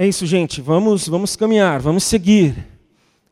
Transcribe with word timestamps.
É 0.00 0.08
isso, 0.08 0.24
gente. 0.24 0.62
Vamos, 0.62 1.06
vamos 1.06 1.36
caminhar, 1.36 1.78
vamos 1.78 2.04
seguir. 2.04 2.66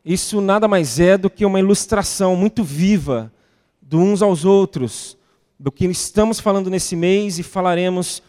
Isso 0.05 0.39
nada 0.39 0.67
mais 0.67 0.99
é 0.99 1.17
do 1.17 1.27
que 1.27 1.43
uma 1.43 1.59
ilustração 1.59 2.35
muito 2.35 2.63
viva 2.63 3.33
de 3.81 3.95
uns 3.95 4.21
aos 4.21 4.45
outros, 4.45 5.17
do 5.57 5.71
que 5.71 5.87
estamos 5.87 6.39
falando 6.39 6.69
nesse 6.69 6.95
mês 6.95 7.39
e 7.39 7.43
falaremos 7.43 8.21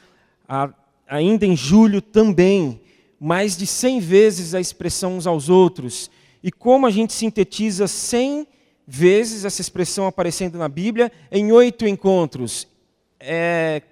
a, 0.49 0.71
ainda 1.07 1.45
em 1.45 1.55
julho 1.55 2.01
também, 2.01 2.81
mais 3.21 3.59
de 3.59 3.67
100 3.67 4.01
vezes 4.01 4.55
a 4.55 4.61
expressão 4.61 5.19
uns 5.19 5.27
aos 5.27 5.51
outros. 5.51 6.11
E 6.43 6.51
como 6.51 6.87
a 6.87 6.91
gente 6.91 7.13
sintetiza 7.13 7.87
100 7.87 8.49
vezes 8.87 9.45
essa 9.45 9.61
expressão 9.61 10.07
aparecendo 10.07 10.57
na 10.57 10.67
Bíblia 10.67 11.13
em 11.31 11.53
oito 11.53 11.87
encontros? 11.87 12.67
É, 13.21 13.83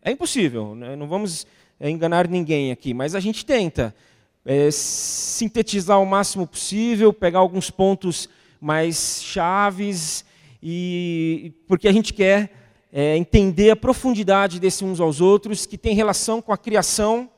é 0.00 0.10
impossível, 0.10 0.74
né? 0.74 0.96
não 0.96 1.06
vamos 1.06 1.46
enganar 1.80 2.26
ninguém 2.26 2.72
aqui, 2.72 2.92
mas 2.92 3.14
a 3.14 3.20
gente 3.20 3.44
tenta 3.44 3.94
é, 4.44 4.70
sintetizar 4.70 6.00
o 6.00 6.06
máximo 6.06 6.46
possível, 6.46 7.12
pegar 7.12 7.38
alguns 7.38 7.70
pontos 7.70 8.28
mais 8.60 9.22
chaves, 9.22 10.24
e 10.62 11.52
porque 11.68 11.86
a 11.86 11.92
gente 11.92 12.12
quer 12.12 12.50
é, 12.92 13.16
entender 13.16 13.70
a 13.70 13.76
profundidade 13.76 14.58
desses 14.58 14.82
uns 14.82 15.00
aos 15.00 15.20
outros, 15.20 15.66
que 15.66 15.78
tem 15.78 15.94
relação 15.94 16.40
com 16.40 16.52
a 16.52 16.58
criação, 16.58 17.30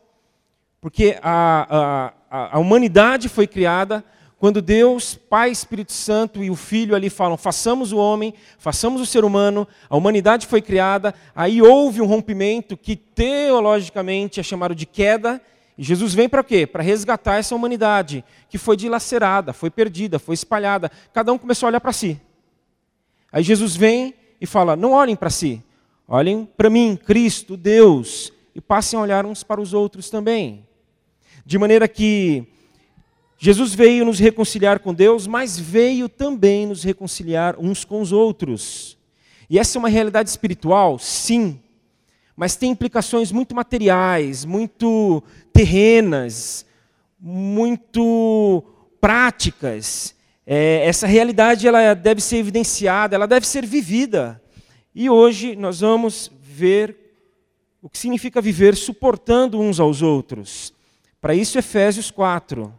porque 0.80 1.18
a, 1.22 2.12
a, 2.30 2.56
a 2.56 2.58
humanidade 2.58 3.28
foi 3.28 3.46
criada 3.46 4.04
quando 4.40 4.62
Deus, 4.62 5.16
Pai, 5.16 5.50
Espírito 5.50 5.92
Santo 5.92 6.42
e 6.42 6.50
o 6.50 6.56
Filho 6.56 6.96
ali 6.96 7.10
falam: 7.10 7.36
façamos 7.36 7.92
o 7.92 7.98
homem, 7.98 8.32
façamos 8.58 9.02
o 9.02 9.04
ser 9.04 9.22
humano, 9.22 9.68
a 9.86 9.94
humanidade 9.98 10.46
foi 10.46 10.62
criada, 10.62 11.14
aí 11.36 11.60
houve 11.60 12.00
um 12.00 12.06
rompimento 12.06 12.74
que 12.74 12.96
teologicamente 12.96 14.40
é 14.40 14.42
chamado 14.42 14.74
de 14.74 14.86
queda, 14.86 15.42
e 15.76 15.84
Jesus 15.84 16.14
vem 16.14 16.26
para 16.26 16.42
quê? 16.42 16.66
Para 16.66 16.82
resgatar 16.82 17.36
essa 17.36 17.54
humanidade 17.54 18.24
que 18.48 18.56
foi 18.56 18.78
dilacerada, 18.78 19.52
foi 19.52 19.68
perdida, 19.68 20.18
foi 20.18 20.32
espalhada. 20.32 20.90
Cada 21.12 21.30
um 21.34 21.38
começou 21.38 21.66
a 21.66 21.68
olhar 21.68 21.80
para 21.80 21.92
si. 21.92 22.18
Aí 23.30 23.42
Jesus 23.42 23.76
vem 23.76 24.14
e 24.40 24.46
fala: 24.46 24.74
não 24.74 24.92
olhem 24.92 25.16
para 25.16 25.28
si, 25.28 25.62
olhem 26.08 26.48
para 26.56 26.70
mim, 26.70 26.96
Cristo, 26.96 27.58
Deus, 27.58 28.32
e 28.54 28.60
passem 28.60 28.98
a 28.98 29.02
olhar 29.02 29.26
uns 29.26 29.42
para 29.42 29.60
os 29.60 29.74
outros 29.74 30.08
também. 30.08 30.66
De 31.44 31.58
maneira 31.58 31.86
que 31.86 32.49
Jesus 33.42 33.72
veio 33.72 34.04
nos 34.04 34.18
reconciliar 34.18 34.80
com 34.80 34.92
Deus, 34.92 35.26
mas 35.26 35.58
veio 35.58 36.10
também 36.10 36.66
nos 36.66 36.84
reconciliar 36.84 37.58
uns 37.58 37.86
com 37.86 38.02
os 38.02 38.12
outros. 38.12 38.98
E 39.48 39.58
essa 39.58 39.78
é 39.78 39.80
uma 39.80 39.88
realidade 39.88 40.28
espiritual? 40.28 40.98
Sim. 40.98 41.58
Mas 42.36 42.54
tem 42.54 42.70
implicações 42.70 43.32
muito 43.32 43.54
materiais, 43.54 44.44
muito 44.44 45.22
terrenas, 45.54 46.66
muito 47.18 48.62
práticas. 49.00 50.14
É, 50.46 50.86
essa 50.86 51.06
realidade 51.06 51.66
ela 51.66 51.94
deve 51.94 52.20
ser 52.20 52.36
evidenciada, 52.36 53.14
ela 53.14 53.26
deve 53.26 53.46
ser 53.46 53.64
vivida. 53.64 54.38
E 54.94 55.08
hoje 55.08 55.56
nós 55.56 55.80
vamos 55.80 56.30
ver 56.42 56.94
o 57.80 57.88
que 57.88 57.96
significa 57.96 58.42
viver 58.42 58.76
suportando 58.76 59.58
uns 59.58 59.80
aos 59.80 60.02
outros. 60.02 60.74
Para 61.22 61.34
isso, 61.34 61.58
Efésios 61.58 62.10
4. 62.10 62.78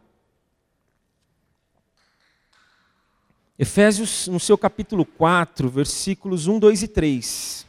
Efésios, 3.62 4.28
no 4.28 4.40
seu 4.40 4.58
capítulo 4.58 5.06
4, 5.06 5.70
versículos 5.70 6.48
1, 6.48 6.58
2 6.58 6.81
e 6.81 6.88
3. 6.88 7.68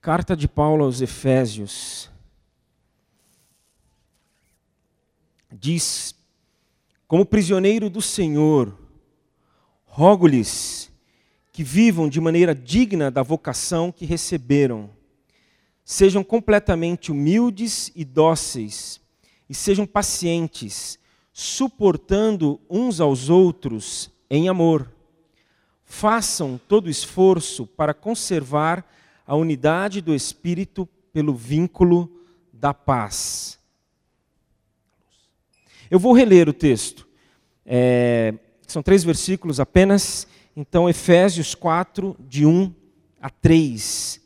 Carta 0.00 0.34
de 0.34 0.48
Paulo 0.48 0.82
aos 0.86 1.02
Efésios. 1.02 2.10
Diz: 5.52 6.14
Como 7.06 7.26
prisioneiro 7.26 7.90
do 7.90 8.00
Senhor, 8.00 8.74
rogo-lhes 9.84 10.90
que 11.52 11.62
vivam 11.62 12.08
de 12.08 12.18
maneira 12.18 12.54
digna 12.54 13.10
da 13.10 13.22
vocação 13.22 13.92
que 13.92 14.06
receberam 14.06 14.88
Sejam 15.84 16.24
completamente 16.24 17.12
humildes 17.12 17.92
e 17.94 18.04
dóceis, 18.04 19.00
e 19.48 19.54
sejam 19.54 19.86
pacientes, 19.86 20.98
suportando 21.32 22.60
uns 22.70 23.00
aos 23.00 23.28
outros 23.28 24.10
em 24.30 24.48
amor. 24.48 24.90
Façam 25.84 26.58
todo 26.66 26.88
esforço 26.88 27.66
para 27.66 27.92
conservar 27.92 28.88
a 29.26 29.36
unidade 29.36 30.00
do 30.00 30.14
Espírito 30.14 30.88
pelo 31.12 31.34
vínculo 31.34 32.10
da 32.52 32.72
paz. 32.72 33.58
Eu 35.90 35.98
vou 35.98 36.14
reler 36.14 36.48
o 36.48 36.52
texto. 36.52 37.06
É, 37.66 38.34
são 38.66 38.82
três 38.82 39.04
versículos 39.04 39.60
apenas. 39.60 40.26
Então, 40.56 40.88
Efésios 40.88 41.54
4, 41.54 42.16
de 42.20 42.46
1 42.46 42.74
a 43.20 43.28
3. 43.28 44.23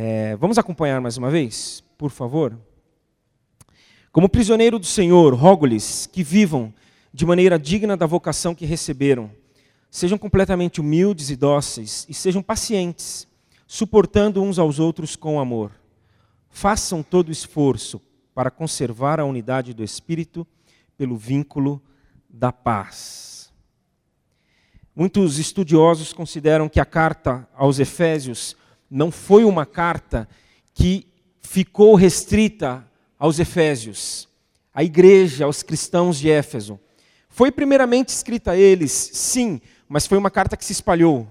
É, 0.00 0.36
vamos 0.36 0.58
acompanhar 0.58 1.00
mais 1.00 1.16
uma 1.16 1.28
vez, 1.28 1.82
por 1.98 2.12
favor? 2.12 2.56
Como 4.12 4.28
prisioneiro 4.28 4.78
do 4.78 4.86
Senhor, 4.86 5.34
rogo-lhes 5.34 6.06
que 6.06 6.22
vivam 6.22 6.72
de 7.12 7.26
maneira 7.26 7.58
digna 7.58 7.96
da 7.96 8.06
vocação 8.06 8.54
que 8.54 8.64
receberam. 8.64 9.28
Sejam 9.90 10.16
completamente 10.16 10.80
humildes 10.80 11.30
e 11.30 11.36
dóceis 11.36 12.06
e 12.08 12.14
sejam 12.14 12.40
pacientes, 12.40 13.26
suportando 13.66 14.40
uns 14.40 14.56
aos 14.56 14.78
outros 14.78 15.16
com 15.16 15.40
amor. 15.40 15.72
Façam 16.48 17.02
todo 17.02 17.30
o 17.30 17.32
esforço 17.32 18.00
para 18.32 18.52
conservar 18.52 19.18
a 19.18 19.24
unidade 19.24 19.74
do 19.74 19.82
Espírito 19.82 20.46
pelo 20.96 21.16
vínculo 21.16 21.82
da 22.30 22.52
paz. 22.52 23.52
Muitos 24.94 25.40
estudiosos 25.40 26.12
consideram 26.12 26.68
que 26.68 26.78
a 26.78 26.84
carta 26.84 27.48
aos 27.52 27.80
Efésios 27.80 28.56
não 28.90 29.10
foi 29.10 29.44
uma 29.44 29.66
carta 29.66 30.28
que 30.74 31.06
ficou 31.40 31.94
restrita 31.94 32.86
aos 33.18 33.38
Efésios, 33.38 34.28
à 34.72 34.84
igreja, 34.84 35.44
aos 35.44 35.62
cristãos 35.62 36.18
de 36.18 36.30
Éfeso. 36.30 36.78
Foi 37.28 37.50
primeiramente 37.50 38.08
escrita 38.08 38.52
a 38.52 38.56
eles, 38.56 38.92
sim, 38.92 39.60
mas 39.88 40.06
foi 40.06 40.18
uma 40.18 40.30
carta 40.30 40.56
que 40.56 40.64
se 40.64 40.72
espalhou. 40.72 41.26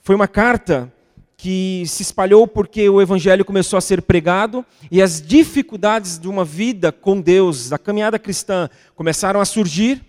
Foi 0.00 0.14
uma 0.14 0.28
carta 0.28 0.92
que 1.36 1.84
se 1.86 2.02
espalhou 2.02 2.48
porque 2.48 2.88
o 2.88 3.00
evangelho 3.00 3.44
começou 3.44 3.76
a 3.76 3.80
ser 3.80 4.02
pregado 4.02 4.66
e 4.90 5.00
as 5.00 5.22
dificuldades 5.22 6.18
de 6.18 6.28
uma 6.28 6.44
vida 6.44 6.90
com 6.90 7.20
Deus, 7.20 7.68
da 7.68 7.78
caminhada 7.78 8.18
cristã, 8.18 8.68
começaram 8.94 9.40
a 9.40 9.44
surgir. 9.44 10.04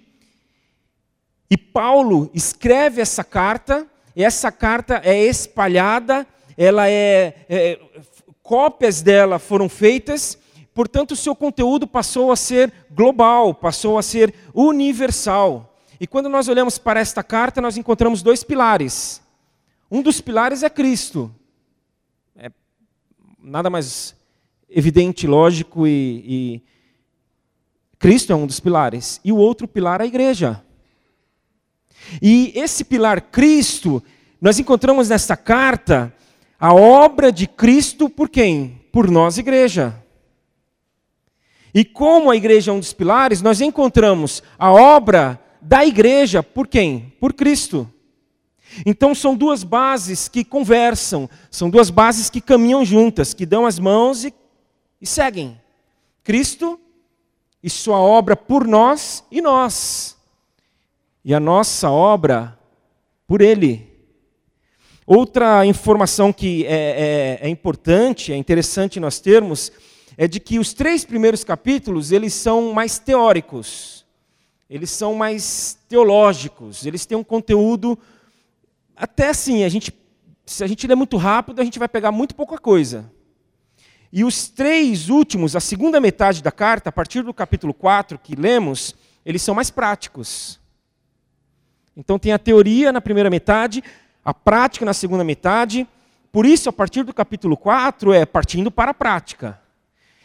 E 1.49 1.55
Paulo 1.55 2.31
escreve 2.33 2.99
essa 3.01 3.23
carta 3.23 3.87
essa 4.15 4.51
carta 4.51 5.01
é 5.03 5.25
espalhada, 5.25 6.27
ela 6.57 6.89
é, 6.89 7.45
é 7.49 7.79
cópias 8.41 9.01
dela 9.01 9.37
foram 9.37 9.69
feitas, 9.69 10.37
portanto 10.73 11.11
o 11.11 11.15
seu 11.15 11.35
conteúdo 11.35 11.85
passou 11.85 12.31
a 12.31 12.35
ser 12.35 12.73
global, 12.91 13.53
passou 13.53 13.97
a 13.97 14.03
ser 14.03 14.33
universal. 14.53 15.77
E 15.99 16.07
quando 16.07 16.29
nós 16.29 16.47
olhamos 16.47 16.77
para 16.77 16.99
esta 16.99 17.21
carta, 17.21 17.61
nós 17.61 17.77
encontramos 17.77 18.21
dois 18.21 18.43
pilares. 18.43 19.21
Um 19.91 20.01
dos 20.01 20.21
pilares 20.21 20.63
é 20.63 20.69
Cristo. 20.69 21.33
É 22.35 22.49
nada 23.41 23.69
mais 23.69 24.15
evidente, 24.69 25.27
lógico 25.27 25.85
e, 25.85 26.23
e 26.25 26.63
Cristo 27.97 28.31
é 28.31 28.35
um 28.35 28.47
dos 28.47 28.59
pilares. 28.59 29.19
E 29.23 29.31
o 29.31 29.37
outro 29.37 29.67
pilar 29.67 29.99
é 29.99 30.05
a 30.05 30.07
igreja. 30.07 30.63
E 32.21 32.51
esse 32.55 32.83
pilar 32.83 33.21
Cristo, 33.21 34.03
nós 34.41 34.59
encontramos 34.59 35.09
nesta 35.09 35.35
carta 35.35 36.13
a 36.59 36.73
obra 36.73 37.31
de 37.31 37.47
Cristo 37.47 38.09
por 38.09 38.29
quem? 38.29 38.81
Por 38.91 39.09
nós, 39.09 39.37
igreja. 39.37 39.95
E 41.73 41.85
como 41.85 42.31
a 42.31 42.35
igreja 42.35 42.71
é 42.71 42.73
um 42.73 42.79
dos 42.79 42.93
pilares, 42.93 43.41
nós 43.41 43.61
encontramos 43.61 44.41
a 44.57 44.71
obra 44.71 45.39
da 45.61 45.85
igreja 45.85 46.41
por 46.41 46.67
quem? 46.67 47.13
Por 47.19 47.33
Cristo. 47.33 47.91
Então 48.85 49.15
são 49.15 49.35
duas 49.35 49.63
bases 49.63 50.27
que 50.27 50.43
conversam, 50.43 51.29
são 51.49 51.69
duas 51.69 51.89
bases 51.89 52.29
que 52.29 52.41
caminham 52.41 52.85
juntas, 52.85 53.33
que 53.33 53.45
dão 53.45 53.65
as 53.65 53.79
mãos 53.79 54.23
e, 54.23 54.33
e 55.01 55.07
seguem. 55.07 55.59
Cristo 56.23 56.79
e 57.63 57.69
sua 57.69 57.99
obra 57.99 58.35
por 58.35 58.67
nós 58.67 59.23
e 59.31 59.41
nós 59.41 60.18
e 61.23 61.33
a 61.33 61.39
nossa 61.39 61.89
obra 61.89 62.57
por 63.27 63.41
Ele. 63.41 63.87
Outra 65.05 65.65
informação 65.65 66.31
que 66.31 66.65
é, 66.65 67.39
é, 67.41 67.47
é, 67.47 67.49
importante, 67.49 68.31
é 68.31 68.35
interessante 68.35 68.99
nós 68.99 69.19
termos, 69.19 69.71
é 70.17 70.27
de 70.27 70.39
que 70.39 70.59
os 70.59 70.73
três 70.73 71.03
primeiros 71.03 71.43
capítulos 71.43 72.11
eles 72.11 72.33
são 72.33 72.73
mais 72.73 72.99
teóricos, 72.99 74.05
eles 74.69 74.91
são 74.91 75.15
mais 75.15 75.77
teológicos, 75.87 76.85
eles 76.85 77.05
têm 77.05 77.17
um 77.17 77.23
conteúdo 77.23 77.97
até 78.99 79.29
assim, 79.29 79.63
a 79.63 79.69
gente, 79.69 79.93
se 80.45 80.61
a 80.61 80.67
gente 80.67 80.85
ler 80.85 80.95
muito 80.95 81.15
rápido, 81.15 81.61
a 81.61 81.63
gente 81.63 81.79
vai 81.79 81.87
pegar 81.87 82.11
muito 82.11 82.35
pouca 82.35 82.57
coisa. 82.57 83.09
E 84.11 84.25
os 84.25 84.49
três 84.49 85.07
últimos, 85.07 85.55
a 85.55 85.61
segunda 85.61 86.01
metade 86.01 86.43
da 86.43 86.51
carta, 86.51 86.89
a 86.89 86.91
partir 86.91 87.21
do 87.21 87.33
capítulo 87.33 87.73
4 87.73 88.19
que 88.19 88.35
lemos, 88.35 88.93
eles 89.25 89.41
são 89.41 89.55
mais 89.55 89.69
práticos. 89.69 90.59
Então 91.95 92.17
tem 92.17 92.31
a 92.31 92.39
teoria 92.39 92.91
na 92.91 93.01
primeira 93.01 93.29
metade, 93.29 93.83
a 94.23 94.33
prática 94.33 94.85
na 94.85 94.93
segunda 94.93 95.23
metade. 95.23 95.87
Por 96.31 96.45
isso, 96.45 96.69
a 96.69 96.73
partir 96.73 97.03
do 97.03 97.13
capítulo 97.13 97.57
4 97.57 98.13
é 98.13 98.25
partindo 98.25 98.69
para 98.69 98.91
a 98.91 98.93
prática. 98.93 99.59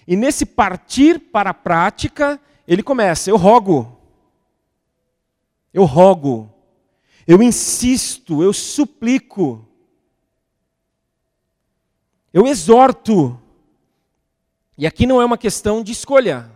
E 0.07 0.17
nesse 0.17 0.45
partir 0.45 1.19
para 1.19 1.51
a 1.51 1.55
prática, 1.55 2.41
ele 2.69 2.83
começa: 2.83 3.31
eu 3.31 3.37
rogo. 3.37 3.99
Eu 5.73 5.85
rogo. 5.85 6.53
Eu 7.27 7.43
insisto, 7.43 8.43
eu 8.43 8.53
suplico. 8.53 9.67
Eu 12.33 12.47
exorto. 12.47 13.41
E 14.77 14.87
aqui 14.87 15.07
não 15.07 15.23
é 15.23 15.25
uma 15.25 15.39
questão 15.39 15.83
de 15.83 15.93
escolha. 15.93 16.51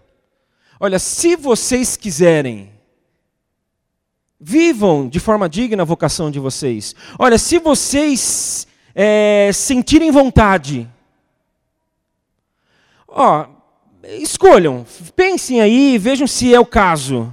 Olha, 0.79 0.99
se 0.99 1.37
vocês 1.37 1.97
quiserem, 1.97 2.78
vivam 4.41 5.09
de 5.09 5.19
forma 5.19 5.49
digna 5.49 5.83
a 5.83 5.87
vocação 5.87 6.31
de 6.31 6.39
vocês. 6.39 6.95
Olha, 7.19 7.39
se 7.39 7.59
vocês 7.59 8.67
é, 8.95 9.51
sentirem 9.53 10.11
vontade, 10.11 10.89
ó, 13.07 13.47
escolham, 14.05 14.87
pensem 15.17 15.61
aí, 15.61 15.99
vejam 15.99 16.27
se 16.27 16.55
é 16.55 16.61
o 16.61 16.67
caso. 16.67 17.33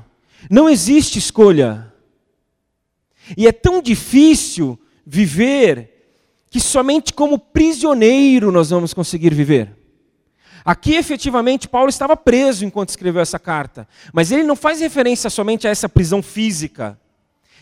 Não 0.49 0.69
existe 0.69 1.19
escolha. 1.19 1.93
E 3.37 3.47
é 3.47 3.51
tão 3.51 3.81
difícil 3.81 4.79
viver 5.05 5.91
que 6.49 6.59
somente 6.59 7.13
como 7.13 7.37
prisioneiro 7.37 8.51
nós 8.51 8.69
vamos 8.69 8.93
conseguir 8.93 9.33
viver. 9.33 9.74
Aqui, 10.65 10.95
efetivamente, 10.95 11.69
Paulo 11.69 11.89
estava 11.89 12.17
preso 12.17 12.65
enquanto 12.65 12.89
escreveu 12.89 13.21
essa 13.21 13.37
carta, 13.37 13.87
mas 14.11 14.31
ele 14.31 14.41
não 14.41 14.55
faz 14.55 14.79
referência 14.79 15.29
somente 15.29 15.67
a 15.67 15.69
essa 15.69 15.87
prisão 15.87 16.23
física. 16.23 16.99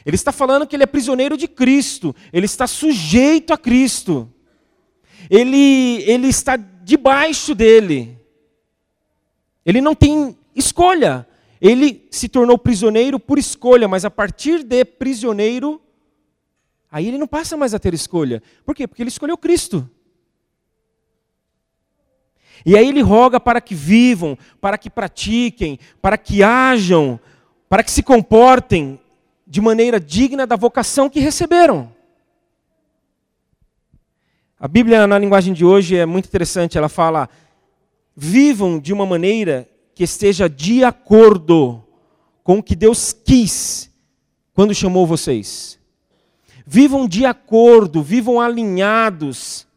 Ele 0.06 0.16
está 0.16 0.32
falando 0.32 0.66
que 0.66 0.74
ele 0.74 0.84
é 0.84 0.88
prisioneiro 0.88 1.36
de 1.36 1.46
Cristo, 1.46 2.16
ele 2.32 2.46
está 2.46 2.66
sujeito 2.66 3.52
a 3.52 3.58
Cristo, 3.58 4.32
ele, 5.30 6.02
ele 6.04 6.28
está 6.28 6.56
debaixo 6.56 7.54
dele, 7.54 8.18
ele 9.66 9.82
não 9.82 9.94
tem 9.94 10.38
escolha, 10.56 11.28
ele 11.60 12.08
se 12.10 12.30
tornou 12.30 12.58
prisioneiro 12.58 13.20
por 13.20 13.38
escolha, 13.38 13.86
mas 13.86 14.06
a 14.06 14.12
partir 14.12 14.64
de 14.64 14.86
prisioneiro, 14.86 15.82
aí 16.90 17.10
ele 17.10 17.18
não 17.18 17.28
passa 17.28 17.58
mais 17.58 17.74
a 17.74 17.80
ter 17.80 17.94
escolha. 17.94 18.42
Por 18.66 18.74
quê? 18.74 18.88
Porque 18.88 19.04
ele 19.04 19.10
escolheu 19.10 19.38
Cristo. 19.38 19.90
E 22.66 22.78
aí 22.78 22.88
ele 22.88 23.02
roga 23.02 23.40
para 23.40 23.60
que 23.60 23.76
vivam, 23.76 24.38
para 24.62 24.78
que 24.78 24.90
pratiquem, 24.90 25.78
para 26.02 26.18
que 26.18 26.42
hajam, 26.42 27.20
para 27.68 27.84
que 27.84 27.92
se 27.92 28.02
comportem 28.02 29.00
de 29.46 29.60
maneira 29.60 30.00
digna 30.00 30.48
da 30.48 30.56
vocação 30.56 31.10
que 31.10 31.20
receberam. 31.20 31.92
A 34.60 34.68
Bíblia, 34.68 35.06
na 35.06 35.20
linguagem 35.20 35.54
de 35.54 35.66
hoje, 35.66 35.98
é 35.98 36.06
muito 36.06 36.28
interessante. 36.28 36.78
Ela 36.78 36.88
fala: 36.88 37.30
vivam 38.16 38.80
de 38.80 38.94
uma 38.94 39.06
maneira 39.06 39.68
que 39.94 40.04
esteja 40.04 40.48
de 40.48 40.84
acordo 40.84 41.84
com 42.44 42.60
o 42.60 42.64
que 42.64 42.76
Deus 42.76 43.12
quis 43.12 43.92
quando 44.54 44.74
chamou 44.74 45.06
vocês. 45.06 45.80
Vivam 46.66 47.08
de 47.08 47.26
acordo, 47.26 48.02
vivam 48.02 48.40
alinhados. 48.40 49.68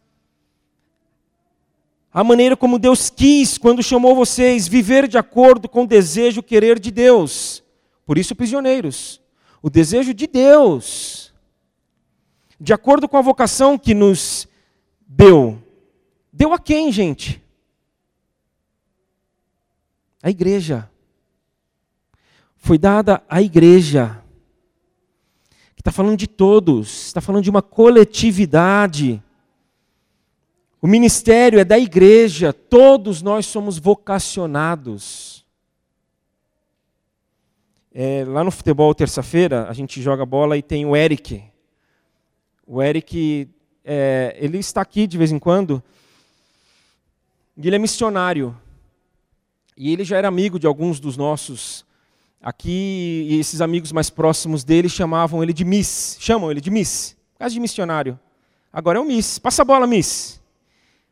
A 2.16 2.24
maneira 2.24 2.56
como 2.56 2.78
Deus 2.78 3.10
quis 3.10 3.58
quando 3.58 3.82
chamou 3.82 4.16
vocês, 4.16 4.66
viver 4.66 5.06
de 5.06 5.18
acordo 5.18 5.68
com 5.68 5.82
o 5.82 5.86
desejo, 5.86 6.40
o 6.40 6.42
querer 6.42 6.78
de 6.78 6.90
Deus. 6.90 7.62
Por 8.06 8.16
isso, 8.16 8.34
prisioneiros. 8.34 9.20
O 9.62 9.68
desejo 9.68 10.14
de 10.14 10.26
Deus. 10.26 11.30
De 12.58 12.72
acordo 12.72 13.06
com 13.06 13.18
a 13.18 13.20
vocação 13.20 13.76
que 13.76 13.92
nos 13.92 14.48
deu. 15.06 15.62
Deu 16.32 16.54
a 16.54 16.58
quem, 16.58 16.90
gente? 16.90 17.38
A 20.22 20.30
igreja. 20.30 20.90
Foi 22.56 22.78
dada 22.78 23.22
à 23.28 23.42
igreja. 23.42 24.24
Que 25.74 25.82
está 25.82 25.92
falando 25.92 26.16
de 26.16 26.26
todos, 26.26 27.08
está 27.08 27.20
falando 27.20 27.44
de 27.44 27.50
uma 27.50 27.60
coletividade. 27.60 29.22
O 30.86 30.88
ministério 30.88 31.58
é 31.58 31.64
da 31.64 31.76
igreja, 31.76 32.52
todos 32.52 33.20
nós 33.20 33.46
somos 33.46 33.76
vocacionados. 33.76 35.44
É, 37.92 38.24
lá 38.24 38.44
no 38.44 38.52
futebol, 38.52 38.94
terça-feira, 38.94 39.68
a 39.68 39.72
gente 39.72 40.00
joga 40.00 40.24
bola 40.24 40.56
e 40.56 40.62
tem 40.62 40.86
o 40.86 40.94
Eric. 40.94 41.42
O 42.64 42.80
Eric, 42.80 43.48
é, 43.84 44.36
ele 44.38 44.58
está 44.58 44.80
aqui 44.80 45.08
de 45.08 45.18
vez 45.18 45.32
em 45.32 45.40
quando, 45.40 45.82
e 47.56 47.66
ele 47.66 47.74
é 47.74 47.80
missionário. 47.80 48.56
E 49.76 49.92
ele 49.92 50.04
já 50.04 50.18
era 50.18 50.28
amigo 50.28 50.56
de 50.56 50.68
alguns 50.68 51.00
dos 51.00 51.16
nossos 51.16 51.84
aqui, 52.40 53.26
e 53.28 53.40
esses 53.40 53.60
amigos 53.60 53.90
mais 53.90 54.08
próximos 54.08 54.62
dele 54.62 54.88
chamavam 54.88 55.42
ele 55.42 55.52
de 55.52 55.64
Miss. 55.64 56.16
Chamam 56.20 56.48
ele 56.48 56.60
de 56.60 56.70
Miss, 56.70 57.16
causa 57.36 57.52
de 57.52 57.58
missionário. 57.58 58.16
Agora 58.72 58.98
é 58.98 59.00
o 59.00 59.04
Miss. 59.04 59.40
Passa 59.40 59.62
a 59.62 59.64
bola, 59.64 59.84
Miss. 59.84 60.45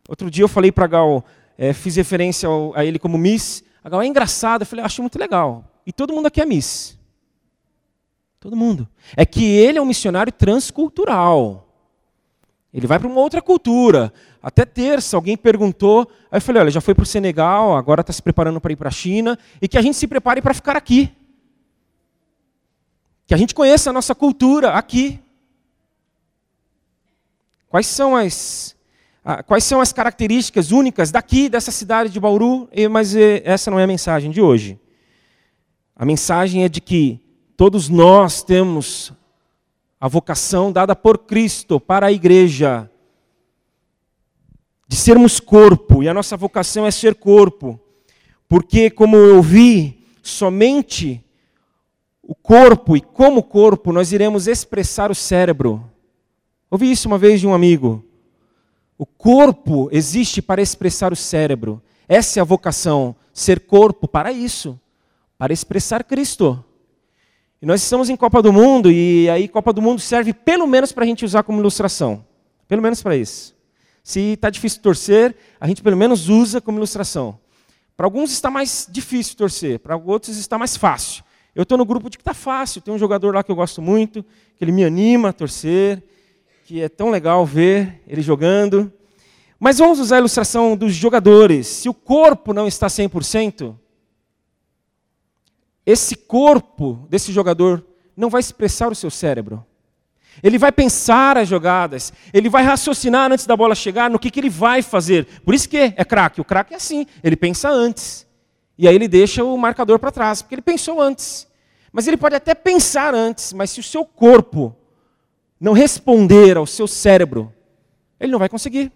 Outro 0.09 0.31
dia 0.31 0.45
eu 0.45 0.49
falei 0.49 0.71
para 0.71 0.87
Gal, 0.87 1.25
é, 1.56 1.73
fiz 1.73 1.97
referência 1.97 2.49
ao, 2.49 2.77
a 2.77 2.85
ele 2.85 2.99
como 2.99 3.17
Miss. 3.17 3.65
A 3.83 3.89
Gal 3.89 4.03
é 4.03 4.06
engraçado, 4.06 4.62
eu 4.62 4.67
falei, 4.67 4.85
acho 4.85 5.03
muito 5.03 5.19
legal. 5.19 5.65
E 5.87 5.93
todo 5.93 6.12
mundo 6.12 6.27
aqui 6.27 6.41
é 6.41 6.47
Miss. 6.47 6.99
Todo 8.39 8.56
mundo. 8.56 8.87
É 9.17 9.25
que 9.25 9.45
ele 9.45 9.79
é 9.79 9.83
um 9.83 9.87
missionário 9.87 10.33
transcultural. 10.33 11.67
Ele 12.75 12.87
vai 12.87 12.99
para 12.99 13.09
uma 13.09 13.21
outra 13.21 13.41
cultura. 13.41 14.12
Até 14.43 14.67
terça, 14.67 15.17
alguém 15.17 15.37
perguntou. 15.37 16.11
Aí 16.31 16.37
eu 16.37 16.41
falei: 16.43 16.61
olha, 16.61 16.71
já 16.71 16.81
foi 16.81 16.95
para 16.95 17.05
o 17.05 17.06
Senegal, 17.06 17.77
agora 17.77 18.03
está 18.03 18.12
se 18.12 18.21
preparando 18.21 18.61
para 18.61 18.73
ir 18.73 18.77
para 18.77 18.89
a 18.89 18.93
China. 18.93 19.39
E 19.62 19.69
que 19.69 19.79
a 19.79 19.83
gente 19.83 19.97
se 19.97 20.06
prepare 20.06 20.43
para 20.43 20.53
ficar 20.53 20.77
aqui. 20.77 21.11
Que 23.27 23.33
a 23.33 23.37
gente 23.37 23.55
conheça 23.55 23.91
a 23.91 23.93
nossa 23.93 24.15
cultura 24.15 24.73
aqui. 24.73 25.21
Quais 27.69 27.87
são 27.87 28.15
as, 28.15 28.74
quais 29.47 29.65
são 29.65 29.81
as 29.81 29.93
características 29.93 30.71
únicas 30.71 31.11
daqui, 31.11 31.49
dessa 31.49 31.71
cidade 31.71 32.11
de 32.11 32.21
Bauru? 32.21 32.69
Mas 32.91 33.15
essa 33.17 33.71
não 33.71 33.79
é 33.79 33.85
a 33.85 33.87
mensagem 33.87 34.31
de 34.31 34.41
hoje. 34.41 34.79
A 35.97 36.05
mensagem 36.05 36.65
é 36.65 36.69
de 36.69 36.81
que 36.81 37.21
todos 37.57 37.89
nós 37.89 38.43
temos 38.43 39.13
a 40.01 40.09
vocação 40.09 40.71
dada 40.71 40.95
por 40.95 41.19
Cristo 41.19 41.81
para 41.81 42.07
a 42.07 42.13
igreja, 42.13 42.91
de 44.87 44.97
sermos 44.97 45.41
corpo, 45.41 46.03
e 46.03 46.09
a 46.09 46.13
nossa 46.13 46.37
vocação 46.37 46.85
é 46.85 46.91
ser 46.91 47.15
corpo, 47.15 47.81
porque, 48.47 48.91
como 48.91 49.17
eu 49.17 49.41
vi, 49.41 50.05
somente 50.23 51.25
o 52.23 52.35
corpo 52.35 52.97
e 52.97 53.01
como 53.01 53.43
corpo 53.43 53.93
nós 53.93 54.13
iremos 54.13 54.47
expressar 54.47 55.11
o 55.11 55.15
cérebro. 55.15 55.91
Ouvi 56.71 56.91
isso 56.91 57.09
uma 57.09 57.17
vez 57.17 57.41
de 57.41 57.47
um 57.47 57.55
amigo. 57.55 58.05
O 58.96 59.05
corpo 59.05 59.89
existe 59.91 60.41
para 60.41 60.63
expressar 60.63 61.13
o 61.13 61.17
cérebro. 61.17 61.82
Essa 62.08 62.39
é 62.39 62.43
a 62.43 62.44
vocação, 62.44 63.17
ser 63.32 63.60
corpo 63.60 64.06
para 64.06 64.31
isso, 64.31 64.79
para 65.36 65.53
expressar 65.53 66.05
Cristo. 66.05 66.65
E 67.60 67.67
nós 67.67 67.82
estamos 67.82 68.10
em 68.10 68.17
Copa 68.17 68.43
do 68.43 68.53
Mundo, 68.53 68.91
e 68.91 69.29
aí 69.31 69.48
Copa 69.48 69.72
do 69.72 69.81
Mundo 69.82 70.01
serve 70.01 70.32
pelo 70.32 70.67
menos 70.67 70.93
para 70.93 71.05
a 71.05 71.06
gente 71.06 71.24
usar 71.24 71.43
como 71.43 71.60
ilustração. 71.60 72.24
Pelo 72.69 72.82
menos 72.82 73.03
para 73.03 73.17
isso. 73.17 73.55
Se 74.03 74.34
está 74.34 74.51
difícil 74.51 74.82
torcer, 74.82 75.34
a 75.58 75.67
gente 75.67 75.82
pelo 75.82 75.96
menos 75.96 76.29
usa 76.29 76.60
como 76.60 76.79
ilustração. 76.79 77.39
Para 77.96 78.06
alguns 78.06 78.32
está 78.32 78.51
mais 78.51 78.86
difícil 78.91 79.36
torcer, 79.36 79.79
para 79.79 79.96
outros 79.96 80.36
está 80.36 80.58
mais 80.58 80.77
fácil. 80.77 81.24
Eu 81.55 81.63
estou 81.63 81.79
no 81.79 81.84
grupo 81.84 82.10
de 82.10 82.19
que 82.19 82.22
está 82.22 82.34
fácil. 82.34 82.81
Tem 82.81 82.93
um 82.93 82.98
jogador 82.98 83.34
lá 83.34 83.43
que 83.43 83.51
eu 83.51 83.56
gosto 83.56 83.81
muito, 83.81 84.24
que 84.56 84.65
ele 84.65 84.72
me 84.72 84.84
anima 84.84 85.29
a 85.29 85.32
torcer, 85.32 86.03
que 86.65 86.81
é 86.81 86.89
tão 86.89 87.11
legal 87.11 87.44
ver 87.44 88.01
ele 88.09 88.23
jogando. 88.23 88.91
Mas 89.61 89.79
vamos 89.79 90.01
usar 90.01 90.17
a 90.17 90.19
ilustração 90.21 90.75
dos 90.75 90.94
jogadores. 90.94 91.67
Se 91.67 91.91
o 91.91 91.94
corpo 91.94 92.55
não 92.55 92.67
está 92.67 92.87
100%, 92.87 93.77
esse 95.85 96.17
corpo 96.17 97.06
desse 97.11 97.31
jogador 97.33 97.85
não 98.17 98.31
vai 98.31 98.41
expressar 98.41 98.91
o 98.91 98.94
seu 98.94 99.11
cérebro. 99.11 99.65
Ele 100.43 100.56
vai 100.56 100.73
pensar 100.73 101.37
as 101.37 101.47
jogadas, 101.47 102.13
ele 102.33 102.49
vai 102.49 102.65
raciocinar 102.65 103.31
antes 103.31 103.47
da 103.47 103.56
bola 103.56 103.75
chegar 103.75 104.11
no 104.11 104.19
que, 104.19 104.31
que 104.31 104.41
ele 104.41 104.51
vai 104.51 104.81
fazer. 104.81 105.27
Por 105.44 105.55
isso 105.55 105.69
que 105.69 105.77
é 105.77 106.05
craque. 106.05 106.41
O 106.41 106.44
craque 106.44 106.73
é 106.73 106.77
assim, 106.77 107.06
ele 107.23 107.37
pensa 107.37 107.69
antes. 107.69 108.27
E 108.77 108.89
aí 108.89 108.94
ele 108.94 109.06
deixa 109.06 109.44
o 109.44 109.56
marcador 109.56 109.99
para 109.99 110.11
trás, 110.11 110.41
porque 110.41 110.55
ele 110.55 110.63
pensou 110.63 111.01
antes. 111.01 111.47
Mas 111.93 112.09
ele 112.09 112.17
pode 112.17 112.35
até 112.35 112.55
pensar 112.55 113.15
antes, 113.15 113.53
mas 113.53 113.71
se 113.71 113.81
o 113.81 113.83
seu 113.83 114.05
corpo 114.05 114.75
não 115.65 115.73
responder 115.73 116.59
ao 116.59 116.67
seu 116.67 116.87
cérebro, 116.87 117.51
ele 118.21 118.31
não 118.31 118.39
vai 118.39 118.51
conseguir. 118.51 118.93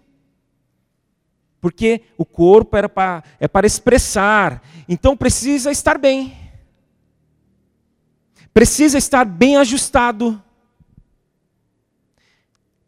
Porque 1.59 2.03
o 2.15 2.23
corpo 2.23 2.77
era 2.77 2.87
para, 2.87 3.23
é 3.39 3.47
para 3.47 3.65
expressar, 3.65 4.61
então 4.87 5.17
precisa 5.17 5.71
estar 5.71 5.97
bem. 5.97 6.37
Precisa 8.53 8.99
estar 8.99 9.25
bem 9.25 9.57
ajustado. 9.57 10.39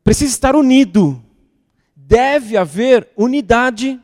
Precisa 0.04 0.32
estar 0.32 0.56
unido. 0.56 1.20
Deve 1.96 2.58
haver 2.58 3.10
unidade. 3.18 4.00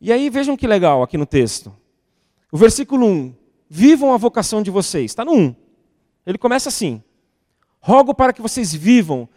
E 0.00 0.10
aí 0.10 0.30
vejam 0.30 0.56
que 0.56 0.66
legal 0.66 1.02
aqui 1.02 1.18
no 1.18 1.26
texto. 1.26 1.76
O 2.50 2.56
versículo 2.56 3.06
1. 3.06 3.34
Vivam 3.68 4.14
a 4.14 4.16
vocação 4.16 4.62
de 4.62 4.70
vocês. 4.70 5.10
Está 5.10 5.26
no 5.26 5.34
1. 5.34 5.54
Ele 6.24 6.38
começa 6.38 6.70
assim: 6.70 7.03
Rogo 7.86 8.14
para 8.14 8.32
que 8.32 8.40
vocês 8.40 8.72
vivam 8.74 9.28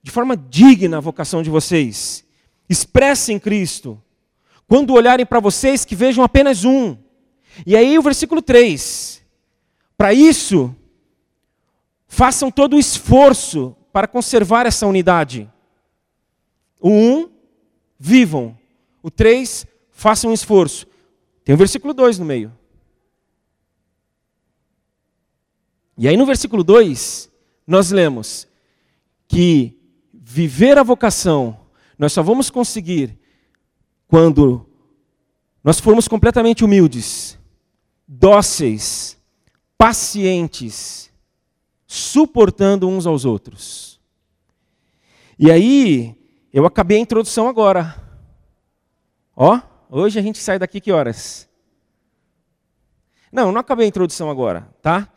de 0.00 0.12
forma 0.12 0.36
digna 0.36 0.98
a 0.98 1.00
vocação 1.00 1.42
de 1.42 1.50
vocês. 1.50 2.24
Expressem 2.68 3.40
Cristo. 3.40 4.00
Quando 4.68 4.92
olharem 4.94 5.26
para 5.26 5.40
vocês, 5.40 5.84
que 5.84 5.96
vejam 5.96 6.22
apenas 6.22 6.64
um. 6.64 6.96
E 7.66 7.74
aí 7.74 7.98
o 7.98 8.02
versículo 8.02 8.40
3. 8.40 9.20
Para 9.96 10.14
isso, 10.14 10.72
façam 12.06 12.52
todo 12.52 12.76
o 12.76 12.78
esforço 12.78 13.74
para 13.92 14.06
conservar 14.06 14.64
essa 14.64 14.86
unidade. 14.86 15.50
O 16.80 16.90
1, 16.90 17.30
vivam. 17.98 18.56
O 19.02 19.10
3, 19.10 19.66
façam 19.90 20.30
um 20.30 20.34
esforço. 20.34 20.86
Tem 21.44 21.52
o 21.52 21.58
versículo 21.58 21.92
2 21.92 22.20
no 22.20 22.24
meio. 22.24 22.56
E 25.96 26.06
aí 26.06 26.16
no 26.16 26.24
versículo 26.24 26.62
2, 26.62 27.28
nós 27.68 27.90
lemos 27.90 28.48
que 29.28 29.78
viver 30.12 30.78
a 30.78 30.82
vocação 30.82 31.68
nós 31.98 32.12
só 32.12 32.22
vamos 32.22 32.48
conseguir 32.48 33.18
quando 34.06 34.64
nós 35.62 35.80
formos 35.80 36.06
completamente 36.06 36.64
humildes, 36.64 37.36
dóceis, 38.06 39.18
pacientes, 39.76 41.10
suportando 41.86 42.88
uns 42.88 43.04
aos 43.06 43.24
outros. 43.24 44.00
E 45.38 45.50
aí, 45.50 46.16
eu 46.52 46.64
acabei 46.64 46.98
a 46.98 47.00
introdução 47.00 47.48
agora. 47.48 47.96
Ó, 49.36 49.60
hoje 49.90 50.18
a 50.18 50.22
gente 50.22 50.38
sai 50.38 50.58
daqui 50.58 50.80
que 50.80 50.92
horas? 50.92 51.48
Não, 53.30 53.52
não 53.52 53.60
acabei 53.60 53.84
a 53.84 53.88
introdução 53.88 54.30
agora, 54.30 54.72
tá? 54.80 55.12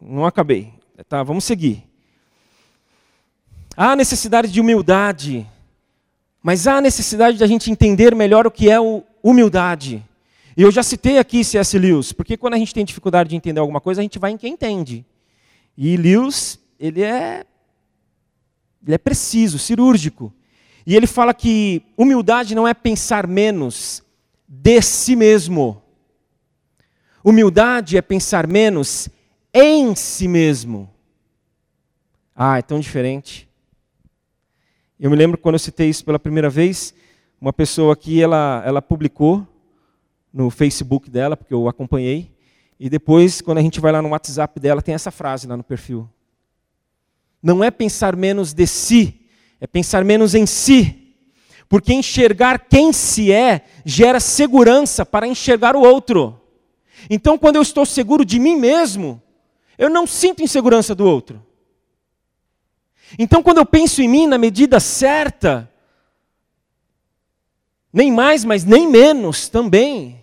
Não 0.00 0.24
acabei. 0.24 0.79
Tá, 1.08 1.22
vamos 1.22 1.44
seguir. 1.44 1.84
Há 3.76 3.96
necessidade 3.96 4.52
de 4.52 4.60
humildade, 4.60 5.46
mas 6.42 6.66
há 6.66 6.80
necessidade 6.80 7.38
de 7.38 7.44
a 7.44 7.46
gente 7.46 7.70
entender 7.70 8.14
melhor 8.14 8.46
o 8.46 8.50
que 8.50 8.68
é 8.68 8.76
humildade. 9.22 10.04
E 10.56 10.62
eu 10.62 10.70
já 10.70 10.82
citei 10.82 11.18
aqui 11.18 11.42
C.S. 11.42 11.78
Lewis, 11.78 12.12
porque 12.12 12.36
quando 12.36 12.54
a 12.54 12.58
gente 12.58 12.74
tem 12.74 12.84
dificuldade 12.84 13.30
de 13.30 13.36
entender 13.36 13.60
alguma 13.60 13.80
coisa, 13.80 14.00
a 14.00 14.02
gente 14.02 14.18
vai 14.18 14.32
em 14.32 14.36
quem 14.36 14.52
entende. 14.52 15.06
E 15.76 15.96
Lewis, 15.96 16.58
ele 16.78 17.02
é, 17.02 17.46
ele 18.84 18.94
é 18.94 18.98
preciso, 18.98 19.58
cirúrgico. 19.58 20.32
E 20.86 20.94
ele 20.94 21.06
fala 21.06 21.32
que 21.32 21.82
humildade 21.96 22.54
não 22.54 22.68
é 22.68 22.74
pensar 22.74 23.26
menos 23.26 24.02
de 24.46 24.82
si 24.82 25.16
mesmo. 25.16 25.80
Humildade 27.24 27.96
é 27.96 28.02
pensar 28.02 28.46
menos 28.46 29.08
em 29.52 29.94
si 29.94 30.28
mesmo. 30.28 30.90
Ah, 32.34 32.58
é 32.58 32.62
tão 32.62 32.80
diferente. 32.80 33.48
Eu 34.98 35.10
me 35.10 35.16
lembro 35.16 35.38
quando 35.38 35.54
eu 35.54 35.58
citei 35.58 35.88
isso 35.88 36.04
pela 36.04 36.18
primeira 36.18 36.50
vez, 36.50 36.94
uma 37.40 37.52
pessoa 37.52 37.92
aqui, 37.92 38.22
ela, 38.22 38.62
ela 38.66 38.82
publicou 38.82 39.46
no 40.32 40.50
Facebook 40.50 41.10
dela, 41.10 41.36
porque 41.36 41.54
eu 41.54 41.68
acompanhei, 41.68 42.30
e 42.78 42.88
depois, 42.88 43.40
quando 43.40 43.58
a 43.58 43.62
gente 43.62 43.78
vai 43.78 43.92
lá 43.92 44.00
no 44.00 44.08
WhatsApp 44.08 44.58
dela, 44.58 44.80
tem 44.80 44.94
essa 44.94 45.10
frase 45.10 45.46
lá 45.46 45.54
no 45.54 45.62
perfil. 45.62 46.08
Não 47.42 47.62
é 47.62 47.70
pensar 47.70 48.16
menos 48.16 48.54
de 48.54 48.66
si, 48.66 49.20
é 49.60 49.66
pensar 49.66 50.04
menos 50.04 50.34
em 50.34 50.46
si. 50.46 51.14
Porque 51.68 51.92
enxergar 51.92 52.58
quem 52.58 52.92
se 52.92 53.30
é 53.30 53.66
gera 53.84 54.18
segurança 54.18 55.04
para 55.04 55.26
enxergar 55.26 55.76
o 55.76 55.82
outro. 55.82 56.40
Então, 57.08 57.38
quando 57.38 57.56
eu 57.56 57.62
estou 57.62 57.84
seguro 57.84 58.24
de 58.24 58.38
mim 58.38 58.56
mesmo, 58.56 59.22
eu 59.80 59.88
não 59.88 60.06
sinto 60.06 60.42
insegurança 60.42 60.94
do 60.94 61.06
outro. 61.06 61.42
Então, 63.18 63.42
quando 63.42 63.58
eu 63.58 63.64
penso 63.64 64.02
em 64.02 64.08
mim 64.08 64.26
na 64.26 64.36
medida 64.36 64.78
certa, 64.78 65.72
nem 67.90 68.12
mais, 68.12 68.44
mas 68.44 68.62
nem 68.62 68.86
menos 68.86 69.48
também, 69.48 70.22